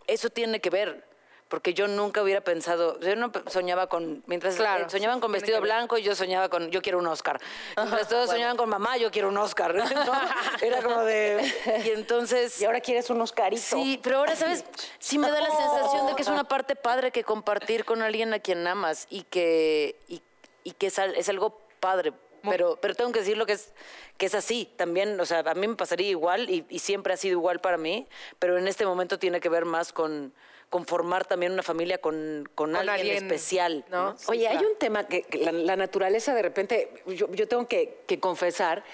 [0.06, 1.07] eso tiene que ver.
[1.48, 5.60] Porque yo nunca hubiera pensado, yo no soñaba con, mientras Claro, eh, soñaban con vestido
[5.60, 7.40] blanco y yo soñaba con, yo quiero un Oscar.
[7.76, 9.74] Mientras todos soñaban con mamá, yo quiero un Oscar.
[9.74, 9.84] ¿no?
[10.60, 11.40] Era como de,
[11.86, 12.60] y entonces...
[12.60, 13.62] Y ahora quieres un Oscarito.
[13.62, 14.64] Sí, pero ahora, ¿sabes?
[14.98, 18.34] Sí me da la sensación de que es una parte padre que compartir con alguien
[18.34, 20.22] a quien amas y que, y,
[20.64, 22.12] y que es algo padre.
[22.42, 23.72] Pero, pero tengo que decirlo que es,
[24.16, 25.18] que es así también.
[25.18, 28.06] O sea, a mí me pasaría igual y, y siempre ha sido igual para mí,
[28.38, 30.32] pero en este momento tiene que ver más con,
[30.70, 33.84] con formar también una familia con, con, alguien, alguien, especial.
[33.90, 34.12] ¿no?
[34.12, 34.16] ¿no?
[34.26, 38.00] Oye, hay un tema que, que la, la naturaleza de repente, yo, yo tengo que,
[38.06, 38.84] que confesar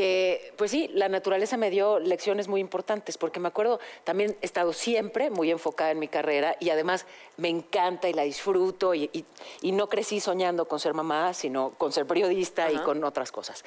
[0.00, 4.44] que, pues sí, la naturaleza me dio lecciones muy importantes, porque me acuerdo, también he
[4.44, 7.06] estado siempre muy enfocada en mi carrera y además
[7.38, 9.24] me encanta y la disfruto y, y-
[9.62, 13.64] y no crecí soñando con ser mamá, sino con ser periodista y con otras cosas.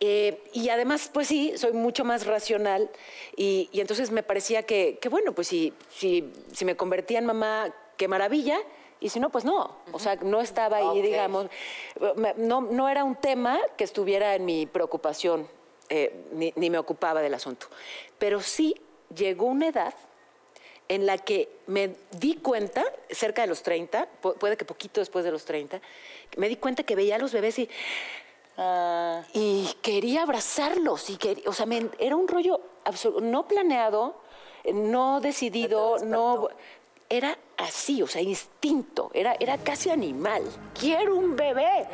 [0.00, 2.90] Eh, y además, pues sí, soy mucho más racional
[3.34, 7.24] y, y entonces me parecía que, que, bueno, pues si, si, si me convertía en
[7.24, 8.58] mamá, qué maravilla.
[9.04, 9.76] Y si no, pues no.
[9.92, 11.46] O sea, no estaba ahí, digamos.
[12.36, 15.46] No, no era un tema que estuviera en mi preocupación,
[15.90, 17.66] eh, ni, ni me ocupaba del asunto.
[18.18, 18.74] Pero sí
[19.14, 19.92] llegó una edad
[20.88, 25.22] en la que me di cuenta, cerca de los 30, pu- puede que poquito después
[25.24, 25.80] de los 30,
[26.38, 27.68] me di cuenta que veía a los bebés y,
[29.34, 31.10] y quería abrazarlos.
[31.10, 32.58] Y quería- o sea, me- era un rollo
[33.20, 34.14] no planeado,
[34.72, 36.48] no decidido, no...
[37.08, 40.42] Era así, o sea, instinto, era, era casi animal.
[40.78, 41.86] Quiero un bebé.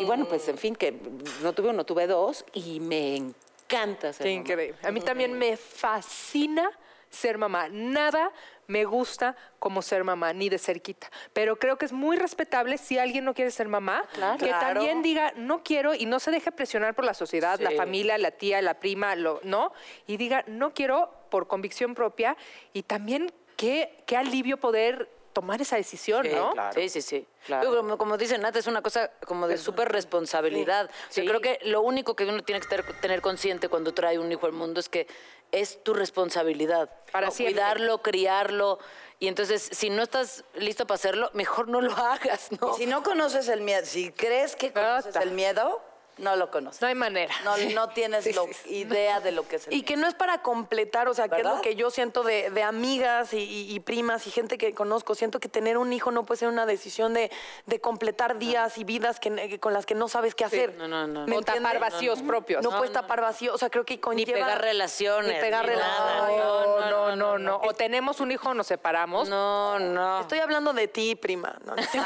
[0.00, 0.96] Y bueno, pues en fin, que
[1.42, 4.40] no tuve uno, tuve dos y me encanta ser Qué mamá.
[4.40, 4.78] increíble.
[4.82, 6.70] A mí también me fascina
[7.10, 7.68] ser mamá.
[7.68, 8.32] Nada
[8.68, 11.10] me gusta como ser mamá, ni de cerquita.
[11.32, 14.04] Pero creo que es muy respetable si alguien no quiere ser mamá,
[14.38, 18.16] que también diga, no quiero y no se deje presionar por la sociedad, la familia,
[18.16, 19.72] la tía, la prima, lo, ¿no?
[20.06, 22.36] Y diga, no quiero por convicción propia
[22.72, 26.52] y también qué, qué alivio poder tomar esa decisión, ¿no?
[26.74, 27.26] Sí, sí, sí.
[27.46, 27.70] Claro.
[27.70, 30.90] Yo, como, como dice Nat, es una cosa como de súper responsabilidad.
[31.08, 34.30] O sea, creo que lo único que uno tiene que tener consciente cuando trae un
[34.32, 35.06] hijo al mundo es que
[35.52, 36.90] es tu responsabilidad.
[37.12, 37.30] Para.
[37.30, 38.80] Cuidarlo, criarlo.
[39.20, 42.74] Y entonces, si no estás listo para hacerlo, mejor no lo hagas, ¿no?
[42.74, 45.80] Y si no conoces el miedo, si crees que conoces el miedo,
[46.18, 46.80] no lo conoces.
[46.82, 47.34] No hay manera.
[47.44, 50.42] No, no tienes lo- idea de lo que es el Y que no es para
[50.42, 53.80] completar, o sea, que es lo que yo siento de, de amigas y, y- y
[53.80, 55.14] primas y gente que conozco.
[55.14, 57.30] Siento que tener un hijo no puede ser una decisión de,
[57.66, 60.74] de completar días y vidas que, que- con las que no sabes qué hacer.
[60.76, 61.26] no, no, no.
[61.26, 62.62] ¿Me O tapar vacíos propios.
[62.62, 64.32] No, puedes tapar vacíos, o sea, creo que Ni conlleva...
[64.32, 65.34] pegar relaciones.
[65.34, 66.26] Ni pegar ni nada.
[66.26, 66.90] relaciones.
[66.90, 67.56] No, no, no, no.
[67.64, 69.28] O tenemos un hijo o nos separamos.
[69.28, 70.20] No, no.
[70.20, 71.56] Estoy hablando de ti, prima.
[71.64, 72.00] No, no sé.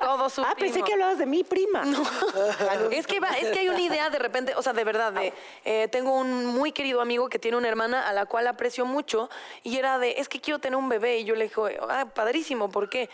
[0.00, 1.84] Todos Ah, pensé que hablabas de mi prima.
[2.92, 5.32] Es que, va- es que hay una idea de repente, o sea, de verdad, de,
[5.64, 9.28] eh, tengo un muy querido amigo que tiene una hermana a la cual aprecio mucho
[9.62, 11.18] y era de, es que quiero tener un bebé.
[11.18, 13.08] Y yo le dije, ah, padrísimo, ¿por qué?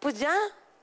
[0.00, 0.34] Pues ya.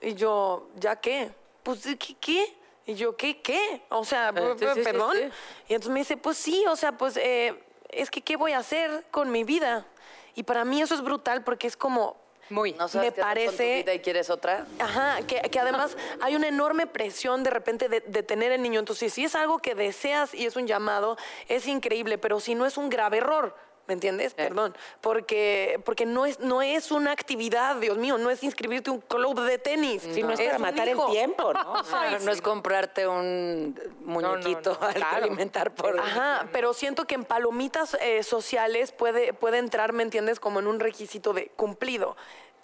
[0.01, 1.31] Y yo, ¿ya qué?
[1.63, 2.15] Pues, ¿qué?
[2.19, 2.55] qué?
[2.87, 3.41] Y yo, ¿qué?
[3.41, 3.83] ¿Qué?
[3.89, 5.15] O sea, sí, sí, perdón.
[5.17, 5.23] sí.
[5.69, 7.53] Y entonces me dice, pues sí, o sea, pues eh,
[7.89, 9.85] es que ¿qué voy a hacer con mi vida?
[10.33, 12.17] Y para mí eso es brutal porque es como,
[12.51, 12.73] Muy.
[12.73, 14.65] No sabes me qué hacer con tu parece- vida y quieres otra.
[14.79, 18.79] Ajá, que, que además hay una enorme presión de repente de, de tener el niño.
[18.79, 22.65] Entonces, si es algo que deseas y es un llamado, es increíble, pero si no
[22.65, 23.55] es un grave error.
[23.87, 24.33] ¿Me entiendes?
[24.33, 24.75] Perdón.
[25.01, 29.01] Porque, porque no, es, no es una actividad, Dios mío, no es inscribirte a un
[29.01, 30.03] club de tenis.
[30.03, 31.81] Si no es para matar el tiempo, ¿no?
[32.11, 35.25] No, no es comprarte un muñequito no, al claro.
[35.25, 35.99] alimentar por...
[35.99, 40.39] Ajá, pero siento que en palomitas eh, sociales puede, puede entrar, ¿me entiendes?
[40.39, 42.15] Como en un requisito de cumplido.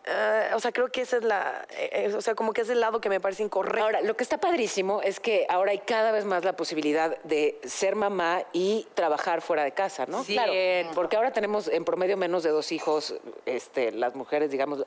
[0.05, 2.69] Eh, o sea, creo que esa es la, eh, eh, o sea, como que es
[2.69, 3.83] el lado que me parece incorrecto.
[3.83, 7.60] Ahora, lo que está padrísimo es que ahora hay cada vez más la posibilidad de
[7.65, 10.23] ser mamá y trabajar fuera de casa, ¿no?
[10.23, 10.33] Sí.
[10.33, 10.53] Claro,
[10.95, 14.86] porque ahora tenemos en promedio menos de dos hijos, este, las mujeres, digamos.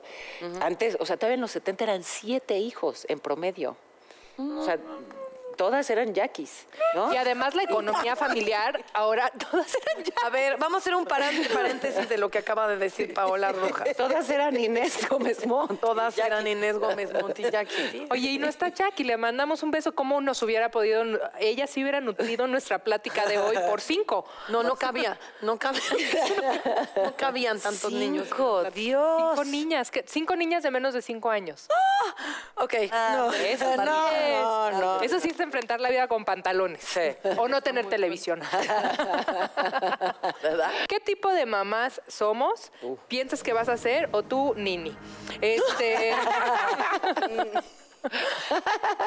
[0.59, 3.77] Antes, o sea, todavía en los 70 eran siete hijos en promedio.
[4.37, 4.79] O sea,
[5.61, 7.13] todas eran yaquis, ¿no?
[7.13, 10.13] Y además la economía familiar, ahora todas eran ya.
[10.25, 13.51] A ver, vamos a hacer un parán- paréntesis de lo que acaba de decir Paola
[13.51, 13.95] Rojas.
[13.95, 15.79] Todas eran Inés Gómez Montt.
[15.79, 17.75] Todas eran Inés Gómez Montillaki.
[17.91, 18.07] ¿sí?
[18.09, 19.93] Oye, y no está Jackie, le mandamos un beso.
[19.93, 21.03] ¿Cómo nos hubiera podido,
[21.39, 24.25] ella sí hubiera nutrido nuestra plática de hoy por cinco?
[24.49, 25.81] No, no cabía, no cabía.
[27.03, 28.25] No cabían tantos niños.
[28.29, 29.31] Cinco, Dios.
[29.35, 31.67] Cinco niñas, que- cinco niñas de menos de cinco años.
[32.55, 32.73] Ok.
[32.91, 33.75] No, Eso sí
[35.01, 35.11] es.
[35.11, 36.81] Eso sí es enfrentar la vida con pantalones.
[37.37, 38.39] O no tener televisión.
[40.41, 40.71] ¿Verdad?
[40.87, 42.71] ¿Qué tipo de mamás somos?
[43.07, 44.95] ¿Piensas que vas a ser o tú, Nini?
[45.41, 46.15] Este.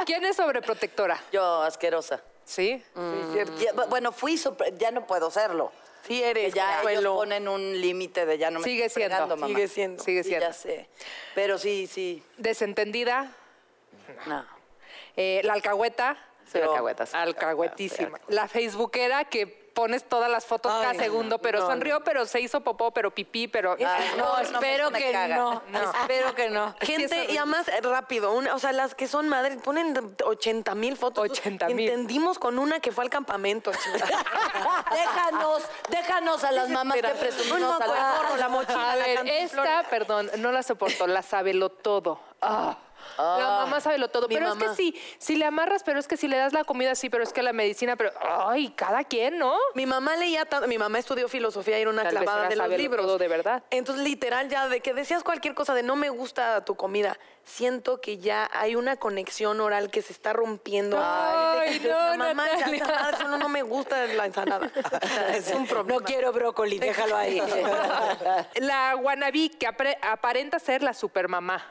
[0.06, 1.18] ¿Quién es sobreprotectora?
[1.32, 2.22] Yo, asquerosa.
[2.44, 2.82] Sí.
[2.94, 4.40] Ya, bu- bueno, fui,
[4.78, 5.72] ya no puedo serlo.
[6.06, 7.14] Sí Que eres, ya ellos Consuelo.
[7.16, 9.14] ponen un límite de ya no me Sigue siendo.
[9.16, 9.46] fregando, mamá.
[9.46, 10.04] Sigue siendo.
[10.04, 10.46] Sigue Sí, siendo.
[10.46, 10.86] ya sé.
[11.34, 12.22] Pero sí, sí.
[12.36, 13.32] Desentendida,
[14.26, 14.44] No.
[15.16, 16.18] eh, la alcahueta,
[16.50, 17.14] Soy alcahuetas.
[17.14, 18.18] alcahuetísima.
[18.28, 22.60] La facebookera que pones todas las fotos cada segundo, pero no, sonrió, pero se hizo
[22.60, 23.72] popó, pero pipí, pero...
[23.72, 25.36] Ay, No, no, espero me que caga.
[25.36, 25.62] no.
[26.00, 26.76] Espero que no.
[26.80, 31.28] Gente, y además rápido, una- o sea, las que son madres ponen 80 mil fotos.
[31.28, 31.88] 80,000.
[31.88, 33.72] Entendimos con una que fue al campamento.
[34.92, 39.82] déjanos, déjanos a las mamás que presumimos a la gorro, la mochila, A ver, esta,
[39.90, 42.20] perdón, no la soporto, la sabelo todo.
[42.40, 42.76] Ah.
[43.18, 44.28] La mamá sabe lo todo.
[44.28, 46.94] Pero es que sí, si le amarras, pero es que si le das la comida,
[46.94, 48.12] sí, pero es que la medicina, pero.
[48.20, 49.56] Ay, cada quien, ¿no?
[49.74, 52.68] Mi mamá leía tanto, mi mamá estudió filosofía y era una Tal clavada de los
[52.70, 53.04] libros.
[53.06, 53.62] todo de verdad.
[53.70, 58.00] Entonces, literal, ya de que decías cualquier cosa de no me gusta tu comida, siento
[58.00, 60.98] que ya hay una conexión oral que se está rompiendo.
[61.00, 64.70] Ay, de no, mamá, ya madre, no, no me gusta la ensalada.
[65.34, 66.00] Es un problema.
[66.00, 67.42] No quiero brócoli, déjalo ahí.
[68.56, 71.62] La wannabe que aparenta ser la supermamá.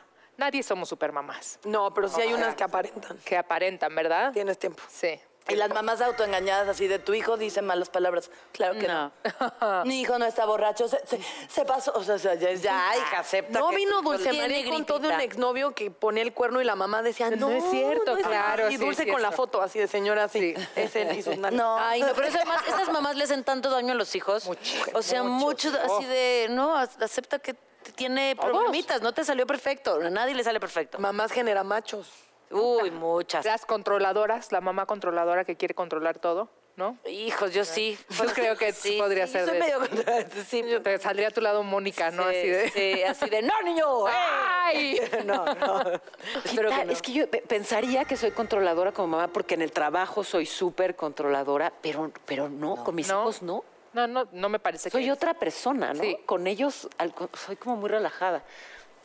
[0.43, 1.57] Nadie somos supermamás.
[1.63, 3.17] No, pero sí hay unas que aparentan.
[3.19, 4.33] Que aparentan, ¿verdad?
[4.33, 4.83] Tienes tiempo.
[4.89, 5.17] Sí.
[5.47, 8.29] Y las mamás autoengañadas así de tu hijo dice malas palabras.
[8.51, 9.11] Claro que no.
[9.85, 11.19] Mi hijo no está borracho, se, se-
[11.49, 11.93] se pasó.
[11.95, 13.57] O sea, ya, ya, hija, acepta.
[13.59, 16.65] No que vino Dulce María y contó de un exnovio que ponía el cuerno y
[16.65, 19.79] la mamá decía, no, No es cierto, no claro, Y Dulce con la foto así
[19.79, 20.53] de señora así.
[20.55, 20.65] Sí.
[20.75, 21.37] Es él y sus.
[21.37, 21.77] No.
[21.79, 24.49] Ay, no, pero eso además, estas mamás le hacen tanto daño a los hijos.
[24.93, 30.09] o sea, mucho así de, no, acepta que tiene problemitas, no te salió perfecto, a
[30.09, 30.99] nadie le sale perfecto.
[30.99, 32.11] Mamás genera machos.
[32.51, 33.45] Uy, muchas.
[33.45, 36.97] Las controladoras, la mamá controladora que quiere controlar todo, ¿no?
[37.07, 37.97] Hijos, yo sí.
[38.09, 41.29] Yo creo que Sí, podría sí, ser soy de- medio contra- sí, yo- Te saldría
[41.29, 42.29] a tu lado Mónica, ¿no?
[42.29, 42.69] sí, así de.
[42.69, 44.11] sí, así de, no, niño, ¡eh!
[44.15, 44.99] ¡Ay!
[45.25, 45.79] No, no.
[46.45, 46.93] Espero que Tal, no.
[46.93, 50.45] Es que yo pe- pensaría que soy controladora como mamá porque en el trabajo soy
[50.45, 53.21] súper controladora, pero, pero no, con mis No.
[53.21, 53.63] hijos no.
[53.93, 55.11] No, no, no me parece Soy que.
[55.11, 56.01] otra persona, ¿no?
[56.03, 56.17] Sí.
[56.25, 58.43] Con ellos al soy como muy relajada.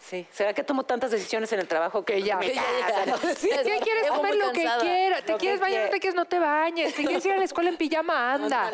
[0.01, 0.25] Sí.
[0.31, 2.37] ¿Será que tomo tantas decisiones en el trabajo que, ya.
[2.37, 2.47] me?
[3.37, 3.49] Sí,
[3.83, 5.25] quieres comer lo que quieras.
[5.25, 6.95] Te quieres bañar, no te quieres, no te bañes.
[6.95, 8.71] Te quieres ir a la escuela en pijama, anda.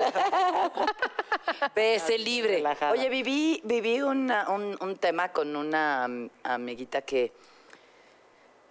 [1.75, 2.57] Ve, sé libre.
[2.57, 2.93] Relajada.
[2.93, 7.33] Oye, viví, viví una- un, un tema con una am- amiguita que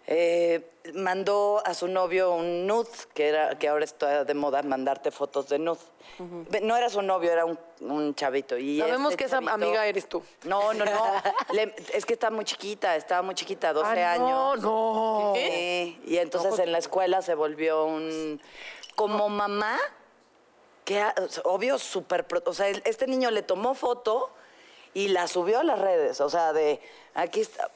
[0.05, 5.11] eh, mandó a su novio un nude, que, era, que ahora está de moda mandarte
[5.11, 5.79] fotos de nude.
[6.61, 8.57] No era su novio, era un, un chavito.
[8.57, 10.21] Y Sabemos este que esa amiga eres tú.
[10.43, 11.05] No, no, no.
[11.53, 14.29] Le- es que está muy chiquita, estaba muy chiquita, 12 Ah, años.
[14.29, 15.33] no, no.
[15.35, 18.41] Sí, y entonces en la escuela se volvió un...
[18.95, 19.79] Como mamá,
[20.85, 21.03] que
[21.45, 22.25] obvio, súper...
[22.45, 24.29] O sea, este niño le tomó foto
[24.93, 26.19] y la subió a las redes.
[26.21, 26.79] O sea, de
[27.15, 27.71] aquí está...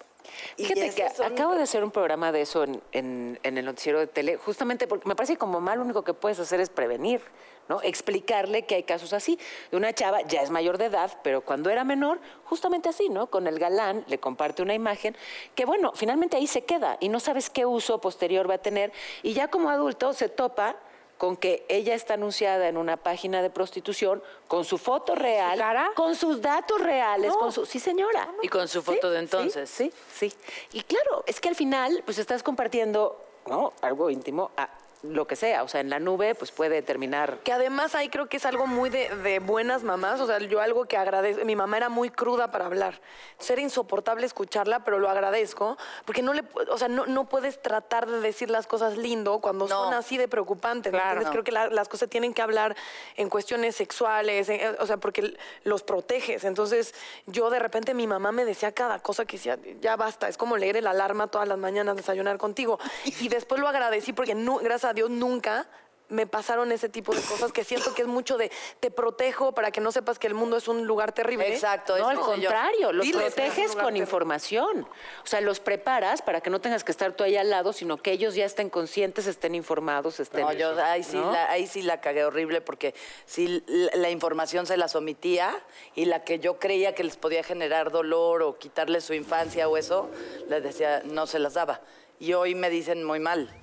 [0.55, 3.99] Fíjate que son- acabo de hacer un programa de eso en, en- en el noticiero
[3.99, 6.69] de tele, justamente porque me parece que como mal lo único que puedes hacer es
[6.69, 7.21] prevenir,
[7.69, 7.81] ¿no?
[7.81, 9.37] Explicarle que hay casos así.
[9.71, 13.27] De una chava ya es mayor de edad, pero cuando era menor, justamente así, ¿no?
[13.27, 15.15] Con el galán le comparte una imagen
[15.55, 18.91] que, bueno, finalmente ahí se queda y no sabes qué uso posterior va a tener.
[19.21, 20.77] Y ya como adulto se topa
[21.17, 25.91] con que ella está anunciada en una página de prostitución con su foto real, cara?
[25.95, 27.65] con sus datos reales, con su...
[27.65, 28.31] Sí, señora.
[28.43, 29.69] Y con su foto Sí, de sí, entonces.
[29.69, 30.33] Sí, sí.
[30.73, 33.73] Y claro, es que al final, pues estás compartiendo, ¿no?
[33.81, 34.69] Algo íntimo a
[35.03, 35.63] lo que sea.
[35.63, 37.39] O sea, en la nube, pues puede terminar.
[37.43, 40.19] Que además ahí creo que es algo muy de, de buenas mamás.
[40.19, 41.45] O sea, yo algo que agradezco.
[41.45, 42.99] Mi mamá era muy cruda para hablar.
[43.31, 45.77] Entonces, era insoportable escucharla, pero lo agradezco.
[46.05, 49.67] Porque no le, o sea, no, no puedes tratar de decir las cosas lindo cuando
[49.67, 49.97] son No.
[49.97, 50.91] así de preocupantes.
[50.91, 51.21] ¿me Claro.
[51.31, 52.75] Creo que la- las cosas tienen que hablar
[53.15, 56.43] en cuestiones sexuales, en- o sea, porque los proteges.
[56.43, 56.93] Entonces,
[57.25, 60.57] yo de repente mi mamá me decía cada cosa que decía, ya basta, es como
[60.57, 62.79] leer el alarma todas las mañanas, desayunar contigo.
[63.19, 65.67] Y después lo agradecí porque nu- gracias a Dios nunca
[66.09, 69.71] me pasaron ese tipo de cosas que siento que es mucho de te protejo para
[69.71, 71.53] que no sepas que el mundo es un lugar terrible.
[71.53, 71.97] Exacto.
[71.97, 72.49] No, eso al yo.
[72.49, 73.99] contrario, los Diles proteges con terrible.
[73.99, 74.87] información.
[75.23, 77.97] O sea, los preparas para que no tengas que estar tú ahí al lado, sino
[77.97, 80.41] que ellos ya estén conscientes, estén informados, estén.
[80.45, 81.31] No, yo ahí sí, ¿no?
[81.33, 85.61] la, ahí sí la cagué horrible porque sí la, la información se las omitía
[85.93, 89.75] y la que yo creía que les podía generar dolor o quitarles su infancia o
[89.75, 90.09] eso,
[90.47, 91.81] les decía, no se las daba.
[92.19, 93.53] Y hoy me dicen muy mal.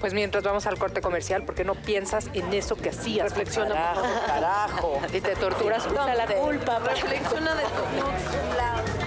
[0.00, 3.30] Pues mientras vamos al corte comercial, ¿por qué no piensas en eso que hacías?
[3.30, 3.74] Reflexiona.
[3.74, 5.00] Carajo, carajo.
[5.12, 6.78] Y te torturas, usa la culpa.
[6.80, 9.01] Reflexiona de todo.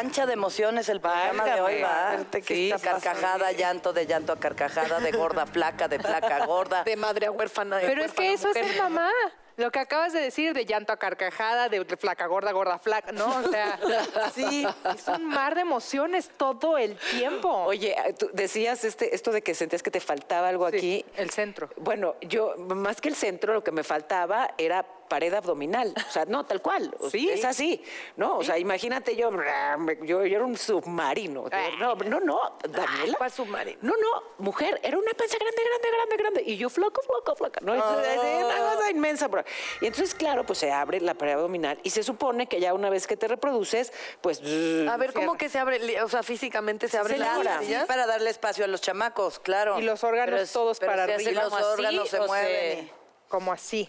[0.00, 2.10] Avalancha de emociones el programa de hoy, va.
[2.12, 5.98] Verte qué Sí, está carcajada, llanto, de llanto a carcajada, de gorda a flaca, de
[5.98, 6.84] flaca a gorda.
[6.84, 7.76] De madre a huérfana.
[7.76, 9.10] de Pero es que eso es ser mamá.
[9.56, 13.26] Lo que acabas de decir de llanto a carcajada, de flaca gorda, gorda flaca, ¿no?
[13.26, 13.78] O sea,
[14.34, 17.50] sí, es un mar de emociones todo el tiempo.
[17.64, 21.04] Oye, tú decías este, esto de que sentías que te faltaba algo Sí, aquí.
[21.18, 21.68] el centro.
[21.76, 25.92] Bueno, yo, más que el centro, lo que me faltaba era pared abdominal.
[26.08, 26.94] O sea, no, tal cual.
[27.10, 27.28] Sí.
[27.28, 27.82] Es así,
[28.16, 28.38] ¿no?
[28.38, 29.30] O sea, imagínate yo,
[30.04, 31.44] yo, yo era un submarino.
[31.78, 33.18] No, no, no, Daniela.
[33.18, 33.78] ¿Cuál submarino?
[33.82, 36.42] No, no, mujer, era una panza grande, grande, grande, grande.
[36.46, 37.60] Y yo flaco, flaco, flaca.
[37.62, 39.26] No, es una cosa inmensa.
[39.28, 39.42] bro.
[39.80, 42.88] Y entonces, claro, pues se abre la pared abdominal y se supone que ya una
[42.88, 44.40] vez que te reproduces, pues...
[44.88, 46.00] A ver, ¿cómo que se abre?
[46.02, 49.40] O sea, físicamente se abre Se la abre, Sí, para darle espacio a los chamacos,
[49.40, 49.78] claro.
[49.80, 51.32] Y los órganos Pero es- todos pero para arriba.
[51.32, 52.78] Los como así, órganos se mueven.
[52.84, 52.92] y-
[53.28, 53.88] Como así.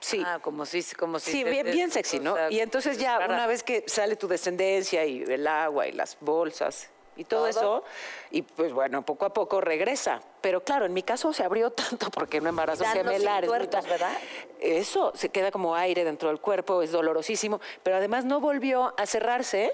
[0.00, 0.22] Sí.
[0.24, 2.34] Ah, como si, como si Sí, bien, bien sexy, o ¿no?
[2.34, 6.16] sea, y entonces ya, una vez que sale tu descendencia y el agua y las
[6.20, 7.82] bolsas y todo, eso,
[8.30, 10.22] y pues bueno, poco a poco regresa.
[10.40, 13.50] Pero claro, en mi caso se abrió tanto porque un embarazo Y dando gemelar es
[13.50, 14.16] muy tuertos, ¿verdad?
[14.60, 19.06] Eso, se queda como aire dentro del cuerpo, es dolorosísimo, pero además no volvió a
[19.06, 19.72] cerrarse.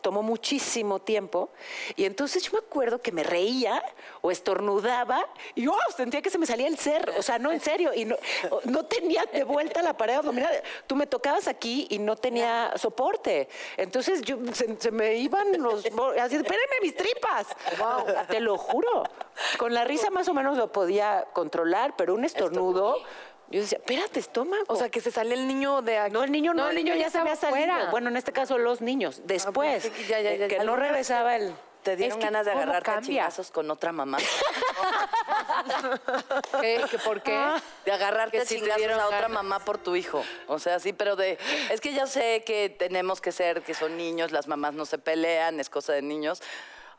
[0.00, 1.50] Tomó muchísimo tiempo
[1.96, 3.82] y entonces yo me acuerdo que me reía
[4.20, 5.76] o estornudaba y ¡oh!
[5.96, 8.16] sentía que se me salía el ser, o sea, no en serio, y no,
[8.64, 10.50] no tenía de vuelta la pared abdominal.
[10.86, 13.48] Tú me tocabas aquí y no tenía soporte.
[13.76, 15.84] Entonces yo, se, se me iban los...
[16.20, 17.46] Así, espérenme mis tripas.
[18.28, 19.04] Te lo juro.
[19.58, 22.96] Con la risa más o menos lo podía controlar, pero un estornudo...
[23.50, 24.64] Yo decía, espérate, estómago.
[24.68, 26.12] O sea, que se sale el niño de aquí.
[26.12, 27.58] No, el niño no, el niño ya se había salido.
[27.58, 27.90] fuera.
[27.90, 29.22] Bueno, en este caso los niños.
[29.24, 30.64] Después, pensé que ya, ya, ya, eh, que ya.
[30.64, 31.54] no regresaba el...
[31.82, 34.16] ¿Te dieron que ganas de ¿cómo agarrarte a chingazos con otra mamá?
[36.62, 37.38] ¿Qué, ¿Que ¿Por qué?
[37.84, 39.30] De agarrarte Que a te chingazos a otra ganas.
[39.30, 40.24] mamá por tu hijo.
[40.46, 41.36] O sea, sí, pero de...
[41.70, 44.96] Es que ya sé que tenemos que ser, que son niños, las mamás no se
[44.96, 46.40] pelean, es cosa de niños.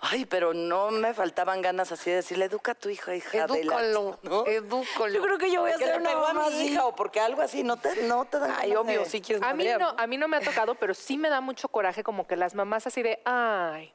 [0.02, 3.64] Ay, pero no me faltaban ganas así de decirle, educa a tu hija, hija de
[3.64, 4.46] la-", Edúcalo, ¿no?
[4.46, 5.14] edúcalo.
[5.14, 6.68] Yo creo que yo voy a ser una mamá así.
[6.68, 9.22] hija, o porque algo así, no te, no te dan Ay, ganas obvio, de- sí
[9.22, 11.70] quieres A mí, no, a mí no me ha tocado, pero sí me da mucho
[11.70, 13.92] coraje como que las mamás así de, ay,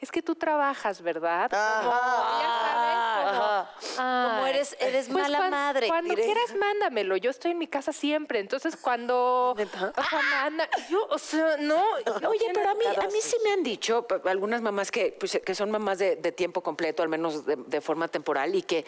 [0.00, 1.50] es que tú trabajas, ¿verdad?
[1.50, 1.92] Como,
[2.40, 5.86] ya sabes, como, Como "Ay, eres- eres mala cuan- madre".
[5.88, 6.24] Cuando Diré.
[6.24, 7.16] quieras, mándamelo.
[7.16, 8.38] Yo estoy en mi casa siempre.
[8.40, 9.54] Entonces, cuando...
[9.56, 9.92] ¿Neta?
[9.96, 10.68] O sea, manda...
[10.90, 11.82] Yo, o sea, no...
[12.20, 15.40] no Oye, pero a mí, a mí sí me han dicho algunas mamás que, pues,
[15.44, 18.84] que son mamás de, de tiempo completo, al menos de, de forma temporal, y que,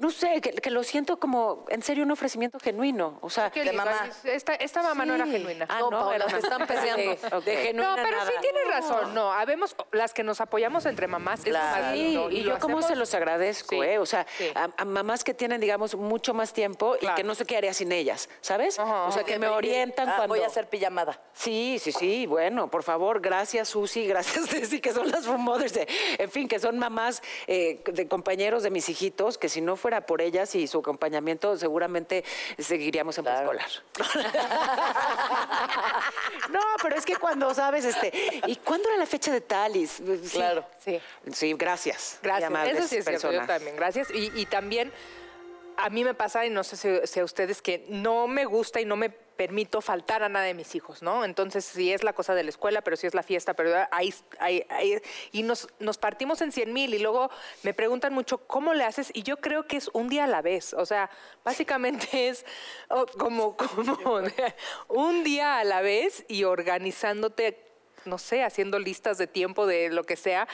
[0.00, 3.18] no sé, que, que lo siento como, en serio, un ofrecimiento genuino.
[3.20, 4.08] O sea, de mamá.
[4.24, 5.66] Esta, esta mamá no era genuina.
[5.68, 7.40] Ah, No, no, Paola, te están peleando.
[7.44, 8.26] De genuina No, pero nada.
[8.30, 9.14] sí tienes razón.
[9.14, 11.40] No, habemos las que nos apoyamos entre mamás.
[11.40, 11.82] es Claro.
[11.82, 13.98] más Sí, lindo, y, lo yo como se los agradezco, Sí, ¿eh?
[13.98, 14.50] O sea, sí.
[14.54, 17.72] a, a mamás que tienen, digamos, mucho más tiempo y que no sé qué haría
[17.74, 18.78] sin ellas, ¿sabes?
[18.78, 20.34] Ajá, o sea, que me orientan Ah, cuando...
[20.34, 21.20] Voy a hacer pijamada.
[21.32, 25.86] Sí, sí, sí, bueno, por favor, gracias Susi, gracias Ceci, que son las mothers, de-
[26.18, 30.00] en fin, que son mamás eh, de compañeros de mis hijitos, que si no fuera
[30.00, 32.24] por ellas y su acompañamiento, seguramente
[32.58, 33.50] seguiríamos en Claro.
[33.50, 33.70] preescolar.
[36.50, 38.10] no, pero es que cuando sabes, este,
[38.46, 39.76] ¿y cuándo era la fecha de tal?
[39.76, 40.64] Y, sí, Claro.
[40.82, 40.98] Sí.
[41.34, 42.18] Sí, gracias.
[42.22, 42.50] Gracias.
[42.68, 43.76] Eso sí es cierto, yo también.
[43.76, 44.10] Gracias.
[44.10, 44.90] Y, y también
[45.76, 48.80] a mí me pasa, y no sé si, si a ustedes, que no me gusta
[48.80, 51.24] y no me permito faltar a nada de mis hijos, ¿no?
[51.24, 54.14] Entonces, sí es la cosa de la escuela, pero sí es la fiesta, pero ahí,
[55.32, 55.68] y nos,
[56.00, 57.30] partimos en 100 mil y luego
[57.62, 59.10] me preguntan mucho, ¿cómo le haces?
[59.14, 61.10] Y yo creo que es un día a la vez, o sea,
[61.44, 62.44] básicamente es
[62.88, 63.56] oh, como,
[64.88, 67.60] un día a la vez y organizándote,
[68.04, 70.46] no sé, haciendo listas de tiempo de lo que sea.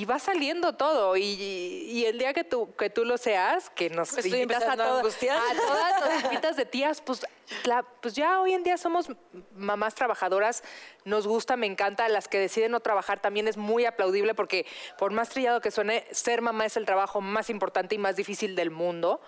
[0.00, 1.14] Y va saliendo todo.
[1.16, 4.72] Y, y el día que tú, que tú lo seas, que nos estoy invitas a,
[4.72, 5.36] a todo- angustiar.
[5.38, 7.26] a todas las invitas de tías, pues,
[7.64, 9.08] la- pues ya hoy en día somos
[9.54, 10.62] mamás trabajadoras,
[11.04, 12.08] nos gusta, me encanta.
[12.08, 14.64] Las que deciden no trabajar también es muy aplaudible porque,
[14.98, 18.56] por más trillado que suene, ser mamá es el trabajo más importante y más difícil
[18.56, 19.20] del mundo.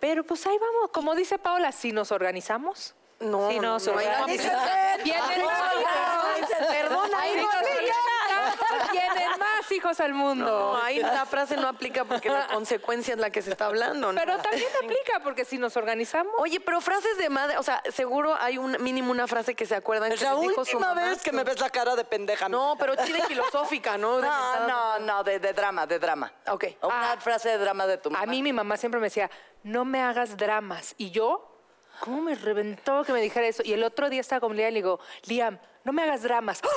[0.00, 2.94] Pero pues ahí vamos, como dice Paola, si nos organizamos.
[3.20, 4.52] No, Sí, no, se hay organiza.
[4.52, 4.96] nada.
[4.98, 6.66] Vienen más hijos.
[6.68, 9.38] Perdona, Ahí ahí nos no organizamos, Vienen
[9.68, 10.44] más hijos al mundo.
[10.44, 14.12] No, ahí la frase no aplica porque la consecuencia es la que se está hablando.
[14.12, 14.20] ¿no?
[14.20, 16.32] Pero también aplica porque si nos organizamos.
[16.38, 19.74] Oye, pero frases de madre, o sea, seguro hay un mínimo una frase que se
[19.74, 21.10] acuerdan Es que la les dijo su última mamá.
[21.10, 22.48] vez que me ves la cara de pendeja.
[22.48, 24.20] No, pero chile filosófica, ¿no?
[24.20, 26.32] No, no, no, de, de drama, de drama.
[26.48, 26.64] Ok.
[26.82, 28.22] Una frase de drama de tu mamá.
[28.22, 29.30] A mí mi mamá siempre me decía,
[29.62, 30.94] no me hagas dramas.
[30.98, 31.60] Y yo,
[32.00, 33.62] ¿cómo me reventó que me dijera eso?
[33.64, 36.60] Y el otro día estaba con Liam y le digo, Liam, no me hagas dramas.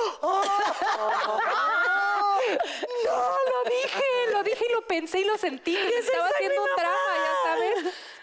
[3.06, 5.76] No, lo dije, lo dije y lo pensé y lo sentí.
[5.76, 6.90] que estaba haciendo un sabes.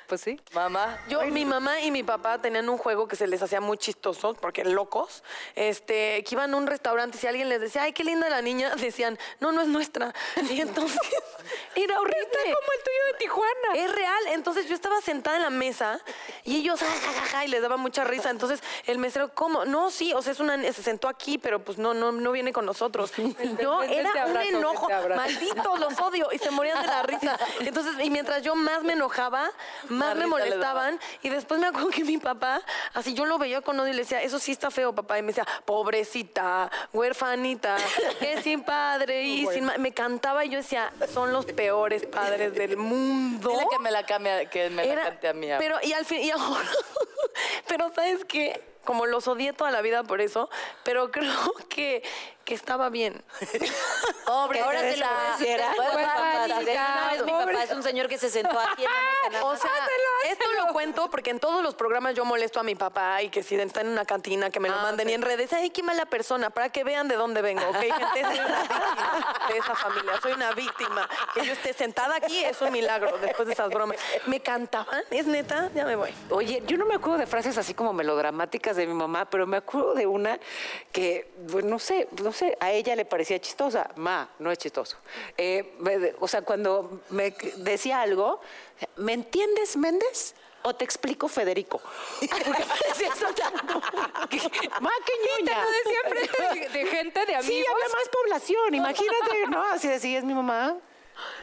[0.09, 0.41] Pues sí.
[0.55, 0.99] Mamá.
[1.09, 4.33] Yo, mi mamá y mi papá tenían un juego que se les hacía muy chistoso,
[4.33, 5.23] porque locos,
[5.55, 8.41] este, que iban a un restaurante y si alguien les decía, ay, qué linda la
[8.41, 10.15] niña, decían, no, no es nuestra.
[10.51, 10.99] Y entonces,
[11.75, 12.27] era horrible.
[12.33, 13.75] Como el tuyo de Tijuana.
[13.77, 14.23] Es real.
[14.29, 16.01] Entonces yo estaba sentada en la mesa
[16.43, 18.31] y ellos, ja, ja, ja, ja, y les daba mucha risa.
[18.31, 19.67] Entonces el mesero, ¿cómo?
[19.67, 22.53] No, sí, o sea, es una, se sentó aquí, pero pues no, no, no viene
[22.53, 23.13] con nosotros.
[23.61, 27.39] Yo era un abrazo, enojo, malditos, los odio, y se morían de la risa.
[27.61, 29.51] Entonces, y mientras yo más me enojaba,
[29.99, 30.99] más me molestaban.
[31.23, 32.63] Y después me acuerdo que mi papá,
[32.95, 35.19] así yo lo veía con odio y le decía, eso sí está feo, papá.
[35.19, 37.77] Y me decía, pobrecita, huerfanita,
[38.21, 39.79] que sin padre y sin ma-".
[39.79, 43.51] Me cantaba y yo decía, son los peores padres del mundo.
[43.51, 45.49] Dile que me la cambie, que me la cante a mí.
[45.59, 46.69] Pero, y al fin, y ahora,
[47.69, 48.78] pero ¿sabes qué?
[48.85, 50.49] Como los odié toda la vida por eso,
[50.83, 52.03] pero creo que,
[52.45, 53.23] que estaba bien.
[54.27, 55.35] Pobre Ahora se lo Teresa.
[55.39, 55.73] hiciera.
[55.77, 59.45] Pues, mi papá es un señor que se sentó aquí en la mesa.
[59.45, 59.71] O sea,
[60.27, 63.43] esto lo cuento porque en todos los programas yo molesto a mi papá y que
[63.43, 65.83] si está en una cantina que me lo Ah, manden y en redes, ay, qué
[65.83, 67.77] mala persona, para que vean de dónde vengo, ¿ok?
[67.77, 71.09] Gente, soy una víctima de esa familia, soy una víctima.
[71.35, 73.99] Que yo esté sentada aquí es un milagro después de esas bromas.
[74.27, 75.03] ¿Me cantaban?
[75.11, 75.71] ¿Es neta?
[75.75, 76.15] Ya me voy.
[76.31, 79.57] Oye, yo no me acuerdo de frases así como melodramáticas de mi mamá, pero me
[79.59, 80.39] acuerdo de una
[80.93, 83.91] que, pues, no sé, no sé, a ella le parecía chistosa.
[83.97, 84.97] Ma, no es chistoso.
[85.37, 88.41] Eh, me- o sea, cuando me decía algo,
[88.97, 90.35] ¿me entiendes, Méndez?
[90.63, 91.81] ¿O te explico, Federico?
[92.21, 93.55] Porque parecía eso tan...
[94.83, 95.63] Ma, qué Te ñoña.
[95.65, 97.47] lo decía frente de, de gente, de amigos.
[97.47, 99.63] Sí, había más población, imagínate, ¿no?
[99.63, 100.77] Así así es mi mamá.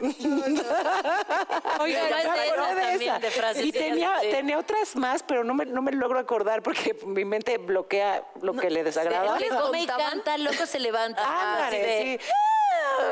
[1.80, 2.50] Oiga, es de esas de
[2.82, 3.18] también, esa.
[3.18, 4.28] de frases Y tenía, sí.
[4.30, 8.54] tenía otras más, pero no me, no me logro acordar porque mi mente bloquea lo
[8.54, 9.38] que le desagrada.
[9.38, 11.22] Que come y canta, loco se levanta.
[11.24, 12.26] Ándale, Así de- sí.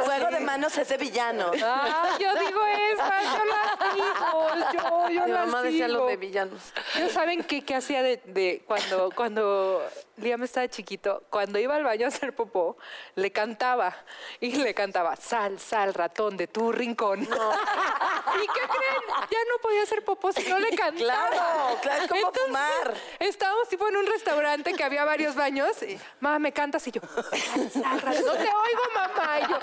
[0.04, 1.50] Fuego de manos ese villano.
[1.62, 2.60] Ah, yo digo
[2.92, 6.60] esa, yo la sigo, yo, yo Mi la mamá decía lo de villanos.
[6.98, 9.82] Yo saben qué, qué hacía de, de cuando, cuando
[10.16, 12.76] Liam estaba chiquito, cuando iba al baño a hacer popó,
[13.16, 13.96] le cantaba
[14.40, 17.20] y le cantaba, sal, sal, ratón de tu rincón.
[17.22, 19.28] ¿Y qué creen?
[19.30, 21.28] Ya no podía hacer popó si no le cantaba.
[21.30, 22.94] Claro, claro, es como Entonces, fumar.
[23.18, 26.86] Estábamos tipo en un restaurante que había varios baños y, mamá, ¿me cantas?
[26.86, 28.24] Y yo, sal, sal, ratón.
[28.24, 29.40] No te oigo, mamá.
[29.40, 29.58] Y yo,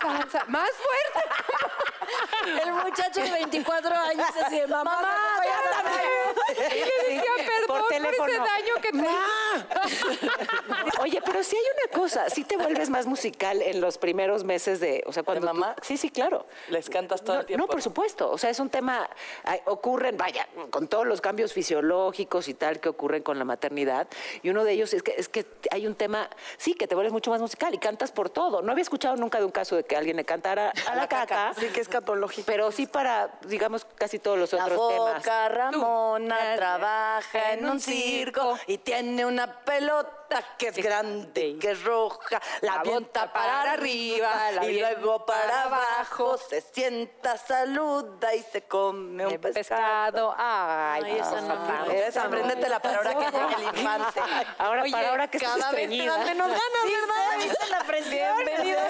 [0.00, 0.48] sal, sal.
[0.48, 1.91] más fuerte.
[2.64, 4.98] El muchacho de 24 años así de mamá,
[6.56, 9.02] Y le decía, perdón por ese daño que te
[11.02, 14.80] Oye, pero sí hay una cosa, sí te vuelves más musical en los primeros meses
[14.80, 15.74] de, o sea, cuando tú- mamá?
[15.82, 16.46] sí, sí, claro.
[16.68, 17.66] Les cantas todo no, el tiempo.
[17.66, 18.30] No, por supuesto.
[18.30, 19.08] O sea, es un tema,
[19.66, 24.08] ocurren, vaya, con todos los cambios fisiológicos y tal que ocurren con la maternidad.
[24.42, 27.12] Y uno de ellos es que, es que hay un tema, sí, que te vuelves
[27.12, 28.62] mucho más musical y cantas por todo.
[28.62, 31.52] No había escuchado nunca de un caso de que alguien le cantara a la caca.
[31.58, 31.88] Sí, que es
[32.46, 35.16] Pero sí para, digamos, casi todos los La otros temas.
[35.18, 36.56] foca Ramona Tú.
[36.56, 40.10] trabaja en un circo y tiene una pelota
[40.58, 42.40] que es grande y que es roja.
[42.60, 46.36] La La bota para arriba la y luego para abajo.
[46.38, 49.54] Se sienta, saluda y se come un pescado.
[49.54, 50.34] pescado.
[50.38, 52.26] Ay, Ay, esa no.
[52.26, 54.20] apréndetela para ahora que llegue el infante.
[54.58, 57.38] Ahora, Oye, para ahora que Cada vez te dan menos ganas, ¿verdad?
[57.38, 58.36] ¿Viste la presión?
[58.44, 58.88] Bienvenida.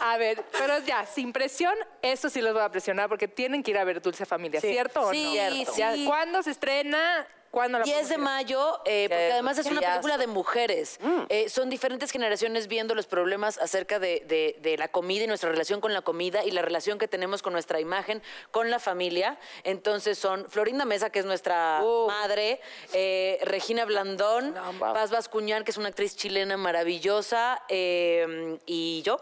[0.00, 3.70] A ver, pero ya, sin presión, eso sí los voy a presionar porque tienen que
[3.70, 5.30] ir a ver Dulce Familia, ¿cierto o Sí, no?
[5.32, 5.76] Cierto.
[5.76, 6.04] Ya, sí.
[6.06, 7.26] ¿Cuándo se estrena?
[7.50, 10.98] ¿Cuándo la 10 de mayo, eh, porque además es una película de mujeres.
[11.28, 15.50] Eh, son diferentes generaciones viendo los problemas acerca de, de- de la comida y nuestra
[15.50, 19.38] relación con la comida y la relación que tenemos con nuestra imagen, con la familia.
[19.64, 22.60] Entonces son Florinda Mesa, que es nuestra madre,
[22.92, 24.54] eh, Regina Blandón,
[24.94, 29.18] Paz Bascuñán, que es una actriz chilena maravillosa, y yo.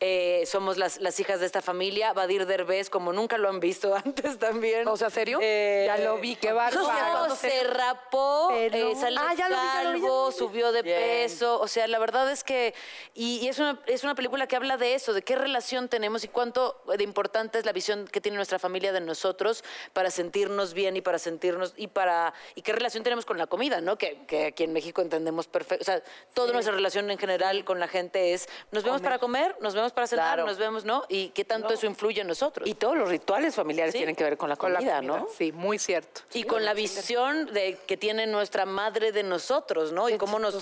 [0.00, 2.12] Eh, somos las, las hijas de esta familia.
[2.12, 4.86] Badir Derbez, como nunca lo han visto antes también.
[4.88, 5.38] O sea, ¿serio?
[5.42, 7.28] Eh, Ya lo vi, qué bárbaro.
[7.28, 10.24] no, se rapó, Pero- eh, salió Ah, ya lo vi, ya lo vi, ya calvo,
[10.26, 10.36] lo vi.
[10.36, 10.98] subió de Bien.
[10.98, 11.60] peso.
[11.60, 12.74] O sea, la verdad es que.
[13.14, 16.24] Y, y es, una, es una película que habla de eso, de qué relación tenemos
[16.24, 20.74] y cuánto de importante es la visión que tiene nuestra familia de nosotros para sentirnos
[20.74, 21.74] bien y para sentirnos.
[21.76, 23.96] Y para y qué relación tenemos con la comida, ¿no?
[23.98, 25.82] Que, que aquí en México entendemos perfecto.
[25.82, 26.02] O sea,
[26.34, 29.92] toda nuestra relación en general con la gente es: nos vemos para comer, nos vemos
[29.92, 30.46] para cenar, Claro.
[30.46, 31.04] nos vemos, ¿no?
[31.08, 32.68] Y qué tanto eso influye en nosotros.
[32.68, 35.26] Y todos los rituales familiares Sí, tienen que ver con la Con la comida, ¿no?
[35.36, 36.22] Sí, muy cierto.
[36.32, 40.08] Y con la visión de que tiene nuestra madre de nosotros, ¿no?
[40.08, 40.54] Y cómo nos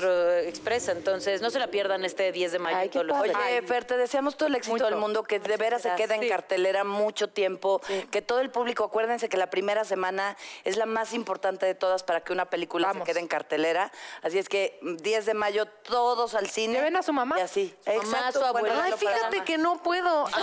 [0.44, 0.92] expresa.
[0.92, 2.76] Entonces, no se la pierdan este 10 de mayo.
[2.76, 3.34] Ay, qué todos los- padre.
[3.58, 4.84] Oye, Fer, te deseamos todo el éxito Mucho.
[4.86, 6.28] del mundo, que de veras se quede en Sí.
[6.28, 7.80] cartelera mucho tiempo,
[8.10, 12.02] que todo el público, acuérdense que la primera semana es la más importante de todas
[12.02, 13.06] para que una película Vamos.
[13.06, 13.92] se quede en cartelera.
[14.22, 16.74] Así es que mm, 10 de mayo todos al cine.
[16.74, 17.38] Lleven a su mamá.
[17.38, 17.74] Y así.
[17.86, 18.83] mamá, Exacto, su abuela.
[18.84, 20.26] Ay, para fíjate que no puedo.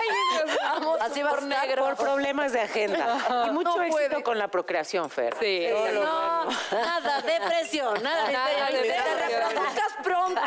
[0.00, 1.84] Ay, vamos Así va por negro.
[1.84, 3.46] Por problemas de agenda.
[3.46, 4.22] Y mucho No éxito puede.
[4.22, 5.36] con la procreación, Fer.
[5.40, 5.66] Sí.
[5.94, 10.40] No, nada, depresión, nada, Nada de de Te reproduzcas pronto.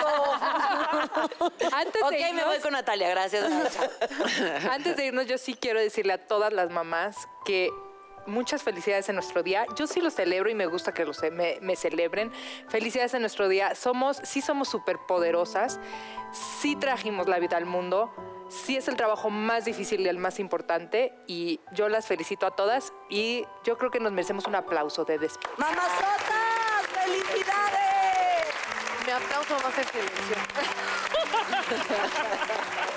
[1.74, 3.46] Antes ok, de me irnos, voy con Natalia, gracias.
[4.72, 7.70] Antes de irnos, yo sí quiero decirle a todas las mamás que
[8.26, 9.66] muchas felicidades en nuestro día.
[9.76, 12.32] Yo sí lo celebro y me gusta que lo ce- me, me celebren.
[12.70, 13.76] Felicidades en nuestro día.
[13.76, 15.80] Somos, sí somos súper poderosas.
[16.34, 18.14] Sí trajimos la vida al mundo.
[18.50, 21.14] Sí es el trabajo más difícil y el más importante.
[21.28, 22.94] Y yo las felicito a todas.
[23.10, 25.56] Y yo creo que nos merecemos un aplauso de despedida.
[25.58, 26.88] ¡Mamazotas!
[26.94, 28.56] ¡Felicidades!
[29.06, 30.36] Mi aplauso va a ser silencio.